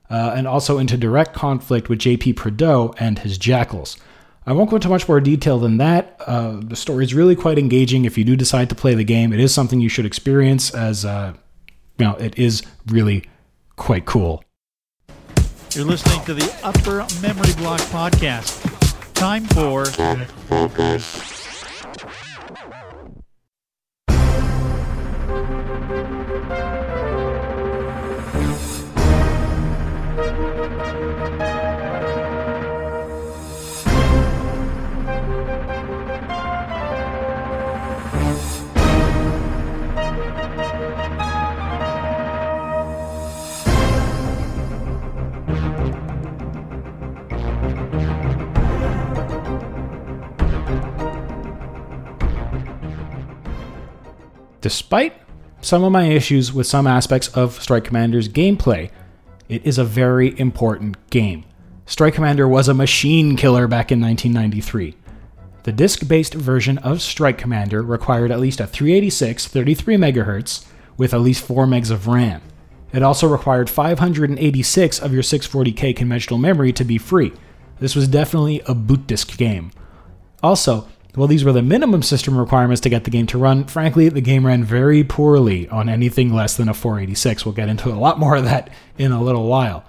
[0.09, 3.97] uh, and also into direct conflict with JP Prideaux and his jackals.
[4.45, 6.17] I won't go into much more detail than that.
[6.27, 8.05] Uh, the story is really quite engaging.
[8.05, 11.03] If you do decide to play the game, it is something you should experience, as
[11.03, 11.33] uh,
[11.97, 13.27] you know, it is really
[13.75, 14.43] quite cool.
[15.71, 18.61] You're listening to the Upper Memory Block Podcast.
[19.15, 19.85] Time for
[54.63, 55.13] Despite
[55.59, 58.91] some of my issues with some aspects of Strike Commander's gameplay,
[59.49, 61.43] it is a very important game.
[61.85, 64.95] Strike Commander was a machine killer back in 1993.
[65.63, 71.13] The disc based version of Strike Commander required at least a 386 33 MHz with
[71.13, 72.41] at least 4 megs of RAM.
[72.93, 77.33] It also required 586 of your 640K conventional memory to be free.
[77.81, 79.71] This was definitely a boot disk game.
[80.41, 84.09] Also, while these were the minimum system requirements to get the game to run, frankly,
[84.09, 87.45] the game ran very poorly on anything less than a 486.
[87.45, 89.85] We'll get into a lot more of that in a little while.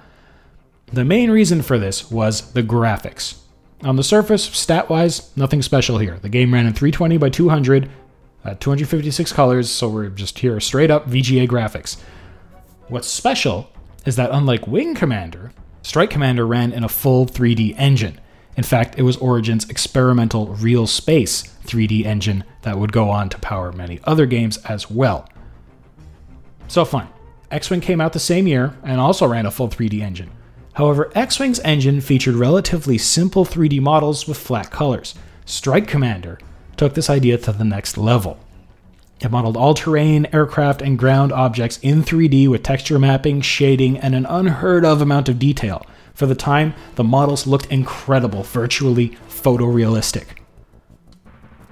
[0.87, 3.39] The main reason for this was the graphics.
[3.83, 6.19] On the surface, stat wise, nothing special here.
[6.21, 7.91] The game ran in 320 by 200,
[8.45, 11.99] uh, 256 colors, so we're just here straight up VGA graphics.
[12.89, 13.71] What's special
[14.05, 15.53] is that unlike Wing Commander,
[15.85, 18.19] Strike Commander ran in a full 3D engine.
[18.57, 23.39] In fact, it was Origin's experimental Real Space 3D engine that would go on to
[23.39, 25.29] power many other games as well.
[26.69, 27.09] So, fine.
[27.51, 30.31] X Wing came out the same year and also ran a full 3D engine.
[30.75, 35.15] However, X Wing's engine featured relatively simple 3D models with flat colors.
[35.45, 36.39] Strike Commander
[36.77, 38.39] took this idea to the next level.
[39.21, 44.15] It modeled all terrain, aircraft, and ground objects in 3D with texture mapping, shading, and
[44.15, 45.87] an unheard of amount of detail.
[46.15, 50.39] For the time, the models looked incredible, virtually photorealistic.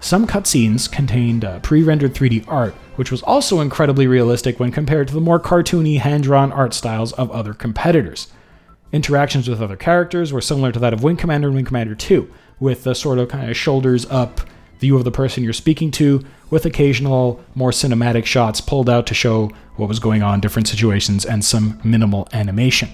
[0.01, 5.07] Some cutscenes contained uh, pre rendered 3D art, which was also incredibly realistic when compared
[5.09, 8.27] to the more cartoony, hand drawn art styles of other competitors.
[8.93, 12.29] Interactions with other characters were similar to that of Wing Commander and Wing Commander 2,
[12.59, 14.41] with the sort of kind of shoulders up
[14.81, 19.15] view of the person you're speaking to, with occasional more cinematic shots pulled out to
[19.15, 22.91] show what was going on different situations and some minimal animation.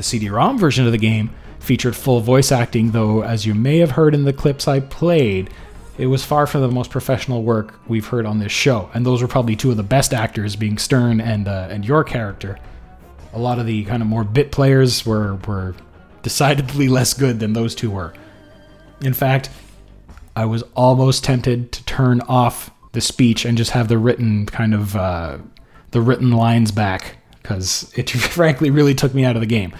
[0.00, 3.76] The CD ROM version of the game featured full voice acting, though, as you may
[3.80, 5.50] have heard in the clips I played,
[5.98, 9.20] it was far from the most professional work we've heard on this show, and those
[9.20, 12.58] were probably two of the best actors, being Stern and uh, and your character.
[13.34, 15.74] A lot of the kind of more bit players were were
[16.22, 18.14] decidedly less good than those two were.
[19.02, 19.50] In fact,
[20.34, 24.72] I was almost tempted to turn off the speech and just have the written kind
[24.72, 25.36] of uh,
[25.90, 29.74] the written lines back because it frankly really took me out of the game.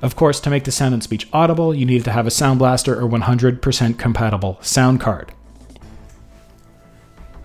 [0.00, 2.60] Of course, to make the sound and speech audible, you needed to have a Sound
[2.60, 5.32] Blaster or 100% compatible sound card.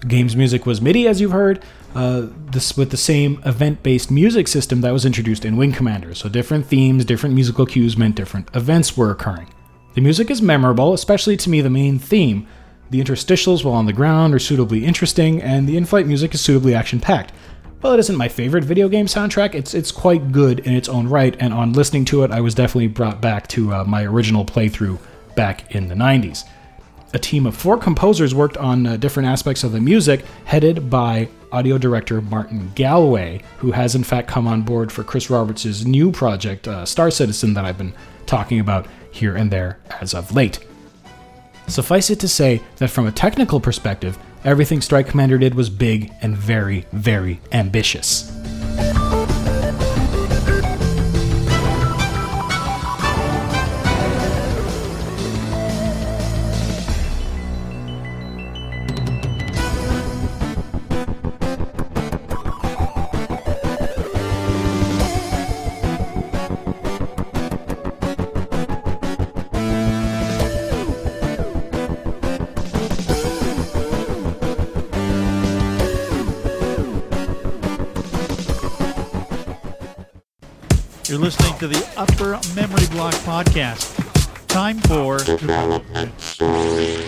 [0.02, 1.64] The game's music was MIDI, as you've heard,
[1.96, 6.14] uh, this with the same event-based music system that was introduced in Wing Commander.
[6.14, 9.52] So different themes, different musical cues meant different events were occurring.
[9.96, 12.48] The music is memorable, especially to me the main theme.
[12.90, 16.76] The interstitials while on the ground are suitably interesting, and the in-flight music is suitably
[16.76, 17.32] action-packed.
[17.84, 21.06] While it isn't my favorite video game soundtrack, it's it's quite good in its own
[21.10, 24.46] right, and on listening to it, I was definitely brought back to uh, my original
[24.46, 24.98] playthrough
[25.36, 26.46] back in the 90s.
[27.14, 31.28] A team of four composers worked on uh, different aspects of the music, headed by
[31.52, 36.10] audio director Martin Galway, who has in fact come on board for Chris Roberts' new
[36.10, 37.94] project, uh, Star Citizen, that I've been
[38.26, 40.66] talking about here and there as of late.
[41.68, 46.12] Suffice it to say that from a technical perspective, everything Strike Commander did was big
[46.22, 48.32] and very, very ambitious.
[81.14, 84.48] You're listening to the Upper Memory Block Podcast.
[84.48, 87.06] Time for development story.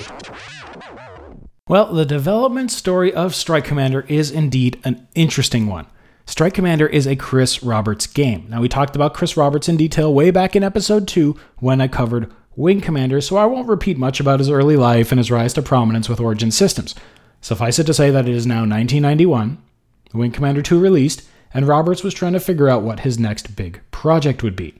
[1.68, 5.88] Well, the development story of Strike Commander is indeed an interesting one.
[6.28, 8.46] Strike Commander is a Chris Roberts game.
[8.48, 11.88] Now, we talked about Chris Roberts in detail way back in episode 2 when I
[11.88, 15.56] covered Wing Commander, so I won't repeat much about his early life and his rise
[15.56, 16.94] to prominence with Origin Systems.
[17.42, 19.58] Suffice it to say that it is now 1991,
[20.14, 21.24] Wing Commander 2 released,
[21.54, 24.76] and Roberts was trying to figure out what his next big project would be.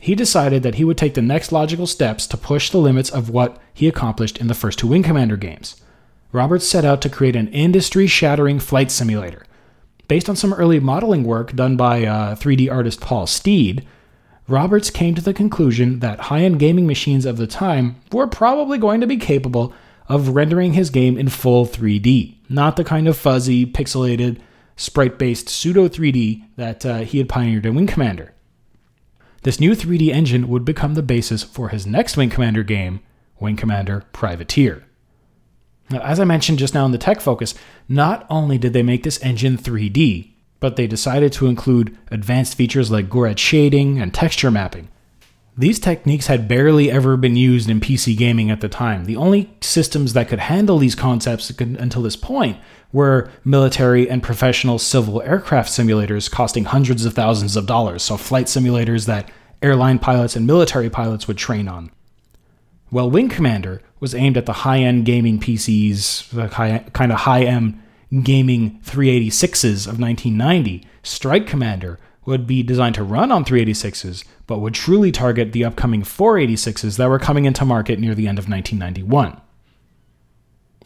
[0.00, 3.30] He decided that he would take the next logical steps to push the limits of
[3.30, 5.80] what he accomplished in the first two Wing Commander games.
[6.30, 9.44] Roberts set out to create an industry shattering flight simulator.
[10.08, 13.86] Based on some early modeling work done by uh, 3D artist Paul Steed,
[14.46, 18.76] Roberts came to the conclusion that high end gaming machines of the time were probably
[18.76, 19.72] going to be capable
[20.06, 24.38] of rendering his game in full 3D, not the kind of fuzzy, pixelated,
[24.76, 28.34] sprite based pseudo 3D that uh, he had pioneered in Wing Commander.
[29.42, 33.00] This new 3D engine would become the basis for his next Wing Commander game,
[33.38, 34.84] Wing Commander Privateer.
[35.90, 37.54] Now, as I mentioned just now in the tech focus,
[37.88, 42.90] not only did they make this engine 3D, but they decided to include advanced features
[42.90, 44.88] like Gouraud shading and texture mapping.
[45.56, 49.04] These techniques had barely ever been used in PC gaming at the time.
[49.04, 52.58] The only systems that could handle these concepts until this point
[52.92, 58.46] were military and professional civil aircraft simulators costing hundreds of thousands of dollars, so flight
[58.46, 59.30] simulators that
[59.62, 61.92] airline pilots and military pilots would train on.
[62.90, 66.48] Well, Wing Commander was aimed at the high end gaming PCs, the
[66.90, 67.80] kind of high end
[68.22, 70.84] gaming 386s of 1990.
[71.04, 76.02] Strike Commander would be designed to run on 386s, but would truly target the upcoming
[76.02, 79.40] 486s that were coming into market near the end of 1991.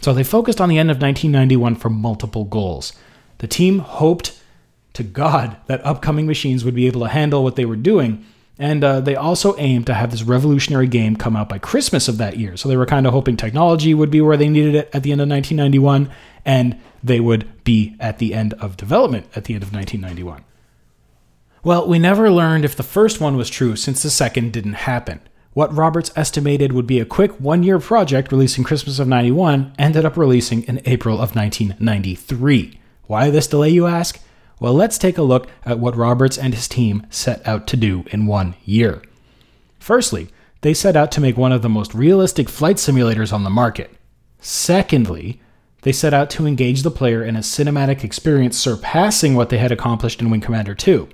[0.00, 2.92] So they focused on the end of 1991 for multiple goals.
[3.38, 4.40] The team hoped
[4.94, 8.24] to God that upcoming machines would be able to handle what they were doing,
[8.58, 12.18] and uh, they also aimed to have this revolutionary game come out by Christmas of
[12.18, 12.56] that year.
[12.56, 15.12] So they were kind of hoping technology would be where they needed it at the
[15.12, 16.10] end of 1991,
[16.44, 20.44] and they would be at the end of development at the end of 1991.
[21.64, 25.20] Well, we never learned if the first one was true since the second didn't happen.
[25.54, 30.04] What Roberts estimated would be a quick one year project releasing Christmas of 91 ended
[30.04, 32.78] up releasing in April of 1993.
[33.06, 34.20] Why this delay, you ask?
[34.60, 38.04] Well, let's take a look at what Roberts and his team set out to do
[38.12, 39.02] in one year.
[39.80, 40.28] Firstly,
[40.60, 43.92] they set out to make one of the most realistic flight simulators on the market.
[44.40, 45.40] Secondly,
[45.82, 49.72] they set out to engage the player in a cinematic experience surpassing what they had
[49.72, 51.08] accomplished in Wing Commander 2.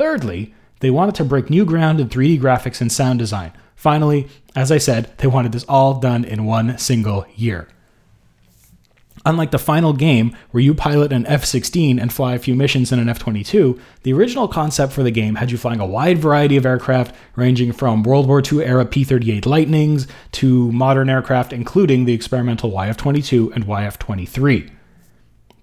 [0.00, 3.52] Thirdly, they wanted to break new ground in 3D graphics and sound design.
[3.76, 7.68] Finally, as I said, they wanted this all done in one single year.
[9.26, 12.92] Unlike the final game, where you pilot an F 16 and fly a few missions
[12.92, 16.16] in an F 22, the original concept for the game had you flying a wide
[16.16, 21.52] variety of aircraft, ranging from World War II era P 38 Lightnings to modern aircraft,
[21.52, 24.70] including the experimental YF 22 and YF 23.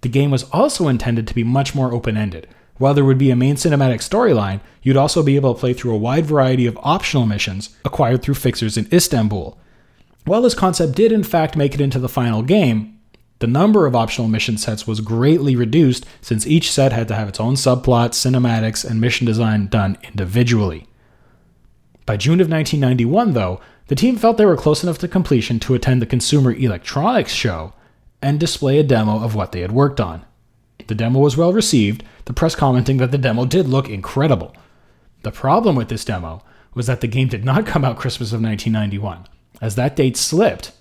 [0.01, 2.47] The game was also intended to be much more open ended.
[2.77, 5.93] While there would be a main cinematic storyline, you'd also be able to play through
[5.93, 9.57] a wide variety of optional missions acquired through fixers in Istanbul.
[10.25, 12.99] While this concept did in fact make it into the final game,
[13.39, 17.29] the number of optional mission sets was greatly reduced since each set had to have
[17.29, 20.87] its own subplot, cinematics, and mission design done individually.
[22.05, 25.75] By June of 1991, though, the team felt they were close enough to completion to
[25.75, 27.73] attend the Consumer Electronics Show
[28.21, 30.25] and display a demo of what they had worked on.
[30.87, 34.55] The demo was well received, the press commenting that the demo did look incredible.
[35.23, 38.41] The problem with this demo was that the game did not come out Christmas of
[38.41, 39.27] 1991.
[39.61, 40.71] As that date slipped,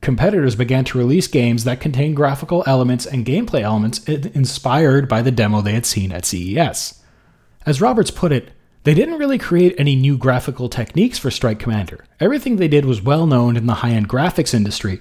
[0.00, 5.30] competitors began to release games that contained graphical elements and gameplay elements inspired by the
[5.30, 7.02] demo they had seen at CES.
[7.66, 8.50] As Roberts put it,
[8.84, 12.04] they didn't really create any new graphical techniques for Strike Commander.
[12.20, 15.00] Everything they did was well known in the high end graphics industry.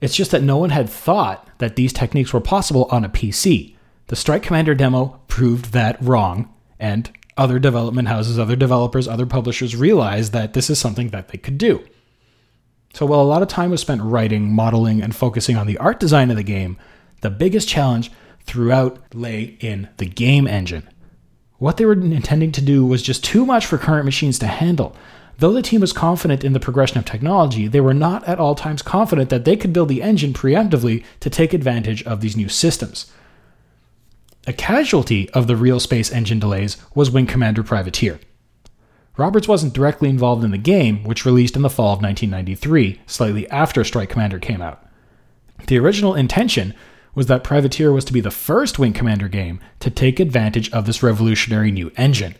[0.00, 3.73] It's just that no one had thought that these techniques were possible on a PC.
[4.08, 9.74] The Strike Commander demo proved that wrong, and other development houses, other developers, other publishers
[9.74, 11.84] realized that this is something that they could do.
[12.92, 15.98] So while a lot of time was spent writing, modeling, and focusing on the art
[15.98, 16.78] design of the game,
[17.22, 18.12] the biggest challenge
[18.44, 20.88] throughout lay in the game engine.
[21.58, 24.94] What they were intending to do was just too much for current machines to handle.
[25.38, 28.54] Though the team was confident in the progression of technology, they were not at all
[28.54, 32.48] times confident that they could build the engine preemptively to take advantage of these new
[32.48, 33.10] systems.
[34.46, 38.20] A casualty of the real space engine delays was Wing Commander Privateer.
[39.16, 43.48] Roberts wasn't directly involved in the game, which released in the fall of 1993, slightly
[43.48, 44.86] after Strike Commander came out.
[45.68, 46.74] The original intention
[47.14, 50.84] was that Privateer was to be the first Wing Commander game to take advantage of
[50.84, 52.34] this revolutionary new engine.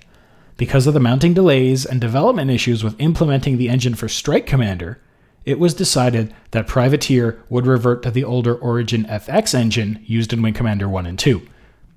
[0.57, 5.01] because of the mounting delays and development issues with implementing the engine for Strike Commander,
[5.45, 10.43] it was decided that Privateer would revert to the older Origin FX engine used in
[10.43, 11.43] Wing Commander 1 and 2.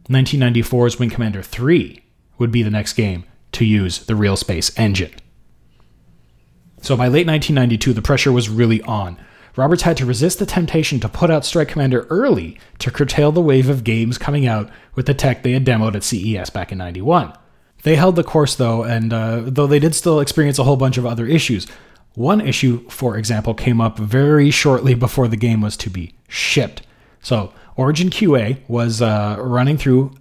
[0.10, 2.02] 1994's Wing Commander 3
[2.38, 5.14] would be the next game to use the Real Space engine.
[6.82, 9.18] So by late 1992, the pressure was really on.
[9.56, 13.42] Roberts had to resist the temptation to put out Strike Commander early to curtail the
[13.42, 16.78] wave of games coming out with the tech they had demoed at CES back in
[16.78, 17.34] 91.
[17.84, 20.98] They held the course though, and uh, though they did still experience a whole bunch
[20.98, 21.68] of other issues.
[22.14, 26.87] One issue, for example, came up very shortly before the game was to be shipped.
[27.28, 30.14] So, Origin QA was uh, running through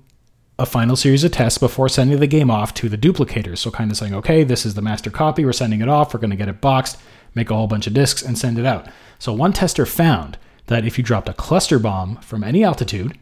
[0.59, 3.59] a final series of tests before sending the game off to the duplicators.
[3.59, 6.19] So, kind of saying, okay, this is the master copy, we're sending it off, we're
[6.19, 6.99] going to get it boxed,
[7.33, 8.89] make a whole bunch of discs, and send it out.
[9.21, 10.37] So, one tester found
[10.67, 13.17] that if you dropped a cluster bomb from any altitude,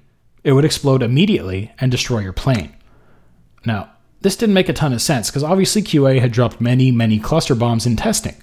[0.44, 2.74] it would explode immediately and destroy your plane.
[3.66, 3.90] Now,
[4.22, 7.54] this didn't make a ton of sense because obviously QA had dropped many, many cluster
[7.54, 8.36] bombs in testing.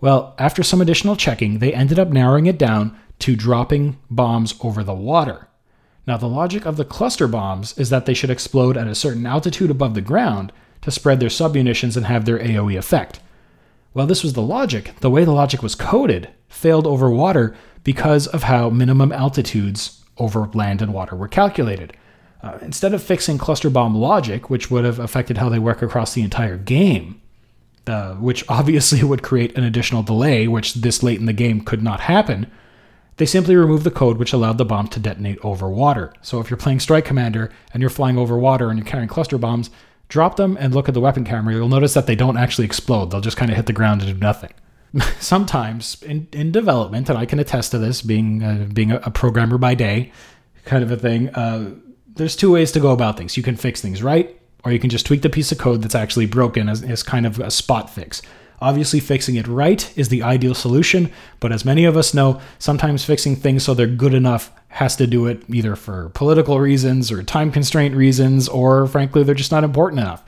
[0.00, 4.82] Well, after some additional checking, they ended up narrowing it down to dropping bombs over
[4.82, 5.48] the water.
[6.06, 9.26] Now, the logic of the cluster bombs is that they should explode at a certain
[9.26, 10.52] altitude above the ground
[10.82, 13.20] to spread their submunitions and have their AoE effect.
[13.92, 14.94] Well, this was the logic.
[15.00, 20.48] The way the logic was coded failed over water because of how minimum altitudes over
[20.54, 21.96] land and water were calculated.
[22.42, 26.14] Uh, instead of fixing cluster bomb logic, which would have affected how they work across
[26.14, 27.20] the entire game,
[27.86, 31.82] uh, which obviously would create an additional delay, which this late in the game could
[31.82, 32.50] not happen,
[33.20, 36.10] they simply removed the code which allowed the bomb to detonate over water.
[36.22, 39.36] So if you're playing Strike Commander and you're flying over water and you're carrying cluster
[39.36, 39.68] bombs,
[40.08, 41.52] drop them and look at the weapon camera.
[41.52, 44.10] You'll notice that they don't actually explode, they'll just kind of hit the ground and
[44.10, 44.54] do nothing.
[45.20, 49.58] Sometimes in, in development, and I can attest to this being, uh, being a, programmer
[49.58, 50.12] by day,
[50.64, 51.28] kind of a thing.
[51.28, 51.74] Uh,
[52.14, 53.36] there's two ways to go about things.
[53.36, 55.94] You can fix things right, or you can just tweak the piece of code that's
[55.94, 58.22] actually broken as, as kind of a spot fix.
[58.60, 63.04] Obviously, fixing it right is the ideal solution, but as many of us know, sometimes
[63.04, 67.22] fixing things so they're good enough has to do it either for political reasons or
[67.22, 70.22] time constraint reasons, or frankly, they're just not important enough.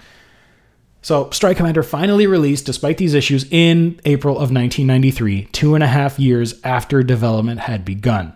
[1.03, 5.89] So, Strike Commander finally released despite these issues in April of 1993, two and a
[5.89, 8.33] half years after development had begun.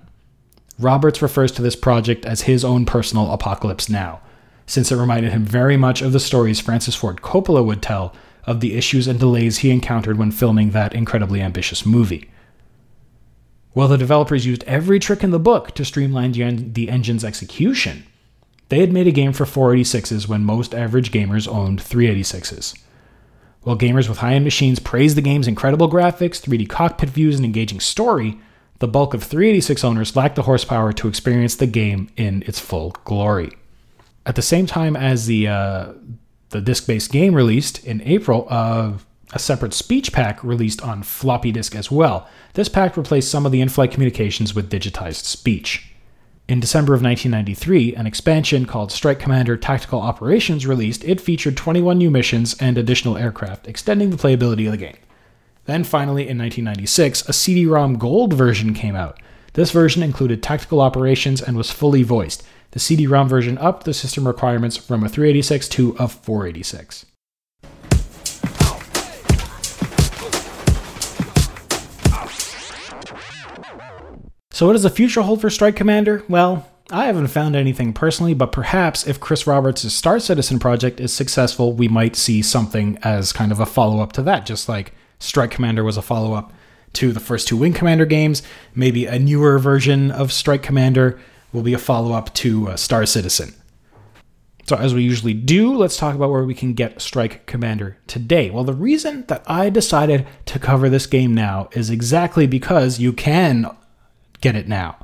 [0.79, 4.21] Roberts refers to this project as his own personal Apocalypse Now,
[4.67, 8.13] since it reminded him very much of the stories Francis Ford Coppola would tell
[8.47, 12.31] of the issues and delays he encountered when filming that incredibly ambitious movie.
[13.73, 18.07] While the developers used every trick in the book to streamline the, engine's execution,
[18.69, 22.79] they had made a game for 486s when most average gamers owned 386s.
[23.63, 27.45] While gamers with high end machines praised the game's incredible graphics, 3D cockpit views, and
[27.45, 28.39] engaging story,
[28.79, 32.95] the bulk of 386 owners lacked the horsepower to experience the game in its full
[33.05, 33.51] glory.
[34.25, 35.93] At the same time as the uh,
[36.51, 41.75] the disc-based game released in April, of a separate speech pack released on floppy disk
[41.75, 42.29] as well.
[42.55, 45.93] This pack replaced some of the in-flight communications with digitized speech.
[46.49, 51.03] In December of 1993, an expansion called Strike Commander Tactical Operations released.
[51.03, 54.97] It featured 21 new missions and additional aircraft, extending the playability of the game.
[55.65, 59.19] Then finally, in 1996, a CD-ROM Gold version came out.
[59.55, 62.45] This version included tactical operations and was fully voiced.
[62.77, 67.07] The CD-ROM version upped the system requirements from a 386 to a 486.
[74.51, 76.23] So, what does the future hold for Strike Commander?
[76.29, 81.15] Well, I haven't found anything personally, but perhaps if Chris Roberts' Star Citizen project is
[81.15, 84.93] successful, we might see something as kind of a follow up to that, just like
[85.19, 86.53] Strike Commander was a follow up
[86.93, 88.43] to the first two Wing Commander games.
[88.75, 91.19] Maybe a newer version of Strike Commander
[91.57, 93.55] will be a follow up to uh, Star Citizen.
[94.67, 98.51] So, as we usually do, let's talk about where we can get Strike Commander today.
[98.51, 103.13] Well, the reason that I decided to cover this game now is exactly because you
[103.13, 103.75] can
[104.41, 104.99] get it now.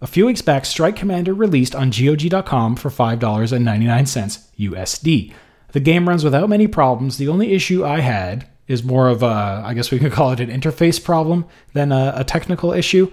[0.00, 5.32] A few weeks back, Strike Commander released on GOG.com for $5.99 USD.
[5.72, 7.18] The game runs without many problems.
[7.18, 10.40] The only issue I had is more of a, I guess we could call it
[10.40, 13.10] an interface problem than a, a technical issue,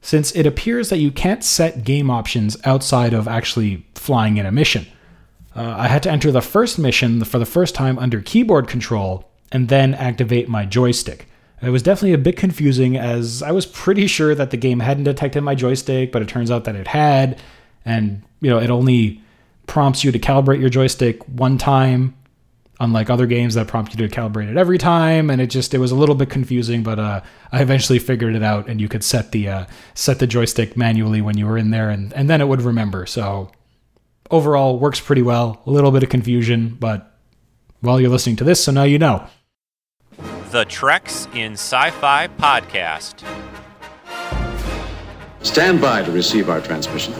[0.00, 4.52] since it appears that you can't set game options outside of actually flying in a
[4.52, 4.86] mission.
[5.54, 9.28] Uh, I had to enter the first mission for the first time under keyboard control
[9.50, 11.28] and then activate my joystick.
[11.62, 15.04] It was definitely a bit confusing as I was pretty sure that the game hadn't
[15.04, 17.40] detected my joystick, but it turns out that it had.
[17.84, 19.22] And, you know, it only
[19.66, 22.14] prompts you to calibrate your joystick one time,
[22.78, 25.30] unlike other games that prompt you to calibrate it every time.
[25.30, 27.22] And it just, it was a little bit confusing, but uh,
[27.52, 31.20] I eventually figured it out and you could set the, uh, set the joystick manually
[31.20, 33.06] when you were in there and, and then it would remember.
[33.06, 33.50] So
[34.30, 35.62] overall, works pretty well.
[35.66, 37.12] A little bit of confusion, but
[37.82, 39.26] Well, you're listening to this, so now you know.
[40.50, 43.22] The Treks in Sci Fi Podcast.
[45.42, 47.14] Stand by to receive our transmission.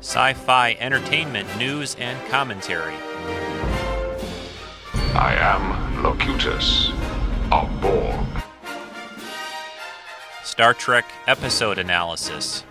[0.00, 2.94] Sci fi entertainment news and commentary.
[5.18, 6.90] I am Locutus
[7.50, 8.26] of Borg.
[10.44, 12.64] Star Trek episode analysis.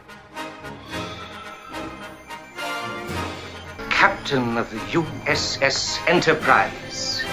[3.89, 7.23] Captain of the USS Enterprise.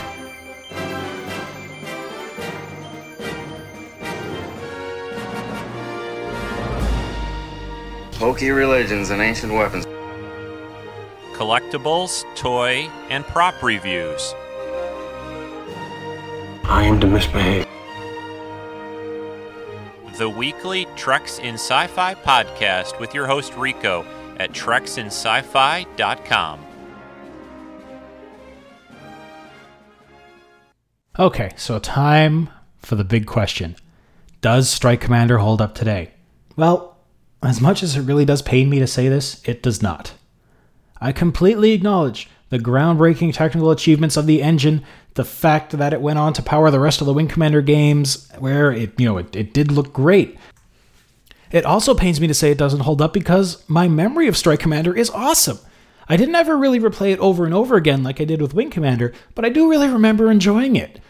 [8.14, 9.84] Hokey religions and ancient weapons.
[11.34, 14.34] Collectibles, toy, and prop reviews.
[16.64, 17.66] I am to misbehave.
[20.18, 24.04] The weekly Treks in Sci Fi podcast with your host Rico
[24.36, 26.60] at treksinsci-fi.com.
[31.18, 32.48] Okay, so time
[32.78, 33.76] for the big question
[34.40, 36.12] Does Strike Commander hold up today?
[36.56, 36.96] Well,
[37.42, 40.12] as much as it really does pain me to say this, it does not.
[41.00, 44.84] I completely acknowledge the groundbreaking technical achievements of the engine,
[45.14, 48.30] the fact that it went on to power the rest of the Wing Commander games,
[48.38, 50.38] where it, you know, it, it did look great.
[51.50, 54.60] It also pains me to say it doesn't hold up because my memory of Strike
[54.60, 55.60] Commander is awesome.
[56.10, 58.68] I didn't ever really replay it over and over again like I did with Wing
[58.68, 61.00] Commander, but I do really remember enjoying it.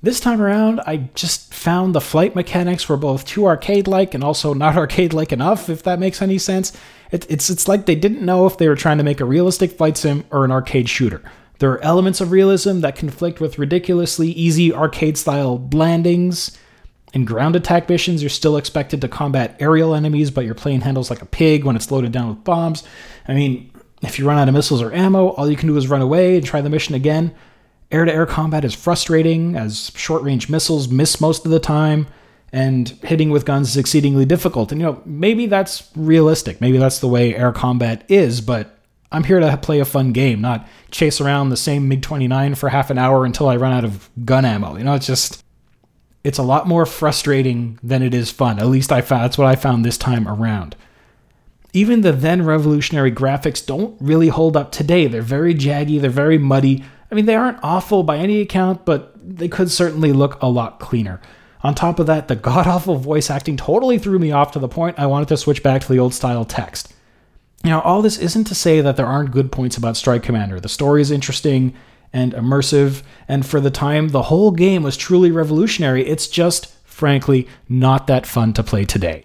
[0.00, 4.22] This time around, I just found the flight mechanics were both too arcade like and
[4.22, 6.72] also not arcade like enough, if that makes any sense.
[7.10, 9.72] It, it's, it's like they didn't know if they were trying to make a realistic
[9.72, 11.22] flight sim or an arcade shooter.
[11.58, 16.56] There are elements of realism that conflict with ridiculously easy arcade style landings.
[17.12, 21.10] In ground attack missions, you're still expected to combat aerial enemies, but your plane handles
[21.10, 22.84] like a pig when it's loaded down with bombs.
[23.26, 23.72] I mean,
[24.02, 26.36] if you run out of missiles or ammo, all you can do is run away
[26.36, 27.34] and try the mission again.
[27.90, 32.06] Air to air combat is frustrating, as short range missiles miss most of the time,
[32.52, 34.72] and hitting with guns is exceedingly difficult.
[34.72, 36.60] And, you know, maybe that's realistic.
[36.60, 38.78] Maybe that's the way air combat is, but
[39.10, 42.68] I'm here to play a fun game, not chase around the same MiG 29 for
[42.68, 44.76] half an hour until I run out of gun ammo.
[44.76, 45.44] You know, it's just.
[46.24, 48.58] It's a lot more frustrating than it is fun.
[48.58, 50.76] At least I found that's what I found this time around.
[51.72, 55.06] Even the then revolutionary graphics don't really hold up today.
[55.06, 56.84] They're very jaggy, they're very muddy.
[57.10, 60.78] I mean, they aren't awful by any account, but they could certainly look a lot
[60.78, 61.20] cleaner.
[61.62, 64.68] On top of that, the god awful voice acting totally threw me off to the
[64.68, 66.92] point I wanted to switch back to the old style text.
[67.64, 70.60] Now, all this isn't to say that there aren't good points about Strike Commander.
[70.60, 71.74] The story is interesting
[72.12, 76.06] and immersive, and for the time the whole game was truly revolutionary.
[76.06, 79.24] It's just, frankly, not that fun to play today.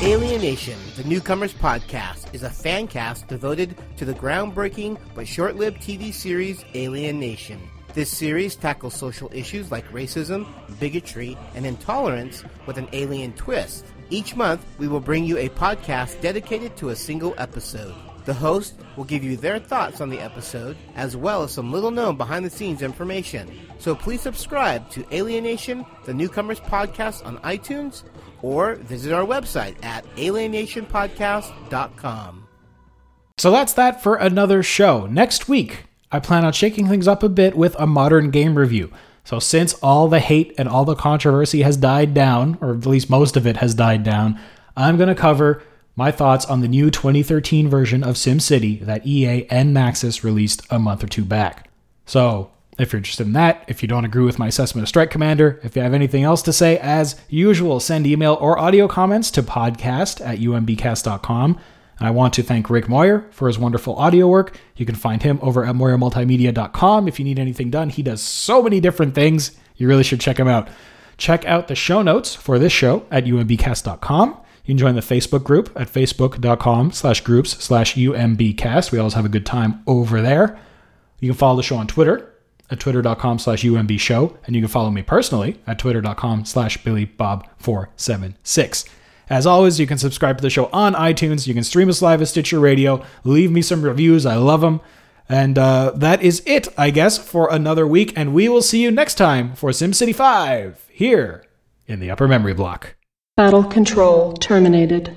[0.00, 5.78] Alienation, the Newcomers Podcast, is a fan cast devoted to the groundbreaking but short lived
[5.78, 7.60] TV series Alien Nation.
[7.94, 10.46] This series tackles social issues like racism,
[10.78, 13.86] bigotry, and intolerance with an alien twist.
[14.08, 17.94] Each month, we will bring you a podcast dedicated to a single episode.
[18.24, 21.90] The host will give you their thoughts on the episode, as well as some little
[21.90, 23.50] known behind the scenes information.
[23.78, 28.04] So please subscribe to Alienation, the Newcomers Podcast on iTunes,
[28.42, 32.48] or visit our website at alienationpodcast.com.
[33.38, 35.06] So that's that for another show.
[35.06, 38.90] Next week, I plan on shaking things up a bit with a modern game review.
[39.24, 43.10] So, since all the hate and all the controversy has died down, or at least
[43.10, 44.40] most of it has died down,
[44.74, 45.62] I'm going to cover
[45.94, 50.78] my thoughts on the new 2013 version of SimCity that EA and Maxis released a
[50.78, 51.68] month or two back.
[52.06, 55.10] So, if you're interested in that, if you don't agree with my assessment of Strike
[55.10, 59.30] Commander, if you have anything else to say, as usual, send email or audio comments
[59.32, 61.58] to podcast at umbcast.com.
[61.98, 64.56] And I want to thank Rick Moyer for his wonderful audio work.
[64.76, 67.90] You can find him over at moyermultimedia.com if you need anything done.
[67.90, 69.50] He does so many different things.
[69.76, 70.68] You really should check him out.
[71.16, 74.28] Check out the show notes for this show at umbcast.com.
[74.64, 78.92] You can join the Facebook group at facebook.com slash groups slash umbcast.
[78.92, 80.60] We always have a good time over there.
[81.18, 82.32] You can follow the show on Twitter
[82.70, 84.36] at twitter.com slash umb show.
[84.46, 88.88] And you can follow me personally at twitter.com slash billybob476.
[89.30, 91.46] As always, you can subscribe to the show on iTunes.
[91.46, 93.04] You can stream us live at Stitcher Radio.
[93.24, 94.24] Leave me some reviews.
[94.24, 94.80] I love them.
[95.28, 98.14] And uh, that is it, I guess, for another week.
[98.16, 101.44] And we will see you next time for SimCity 5 here
[101.86, 102.96] in the upper memory block.
[103.36, 105.14] Battle control terminated.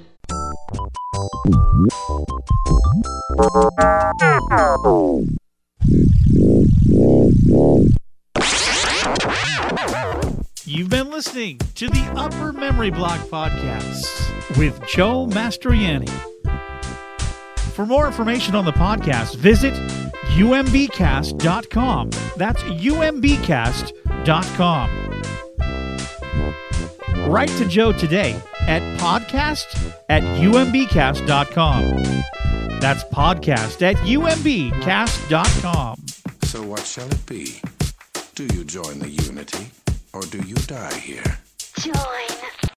[10.72, 14.08] You've been listening to the Upper Memory Block Podcast
[14.58, 16.08] with Joe Mastroianni.
[17.74, 19.74] For more information on the podcast, visit
[20.38, 22.10] umbcast.com.
[22.38, 23.70] That's umbcast.com.
[27.30, 31.96] Write to Joe today at podcast at umbcast.com.
[32.80, 34.46] That's podcast at umbcast.com.
[36.44, 37.60] So what shall it be?
[38.36, 39.70] Do you join the Unity,
[40.14, 41.40] or do you die here?
[41.80, 41.94] Join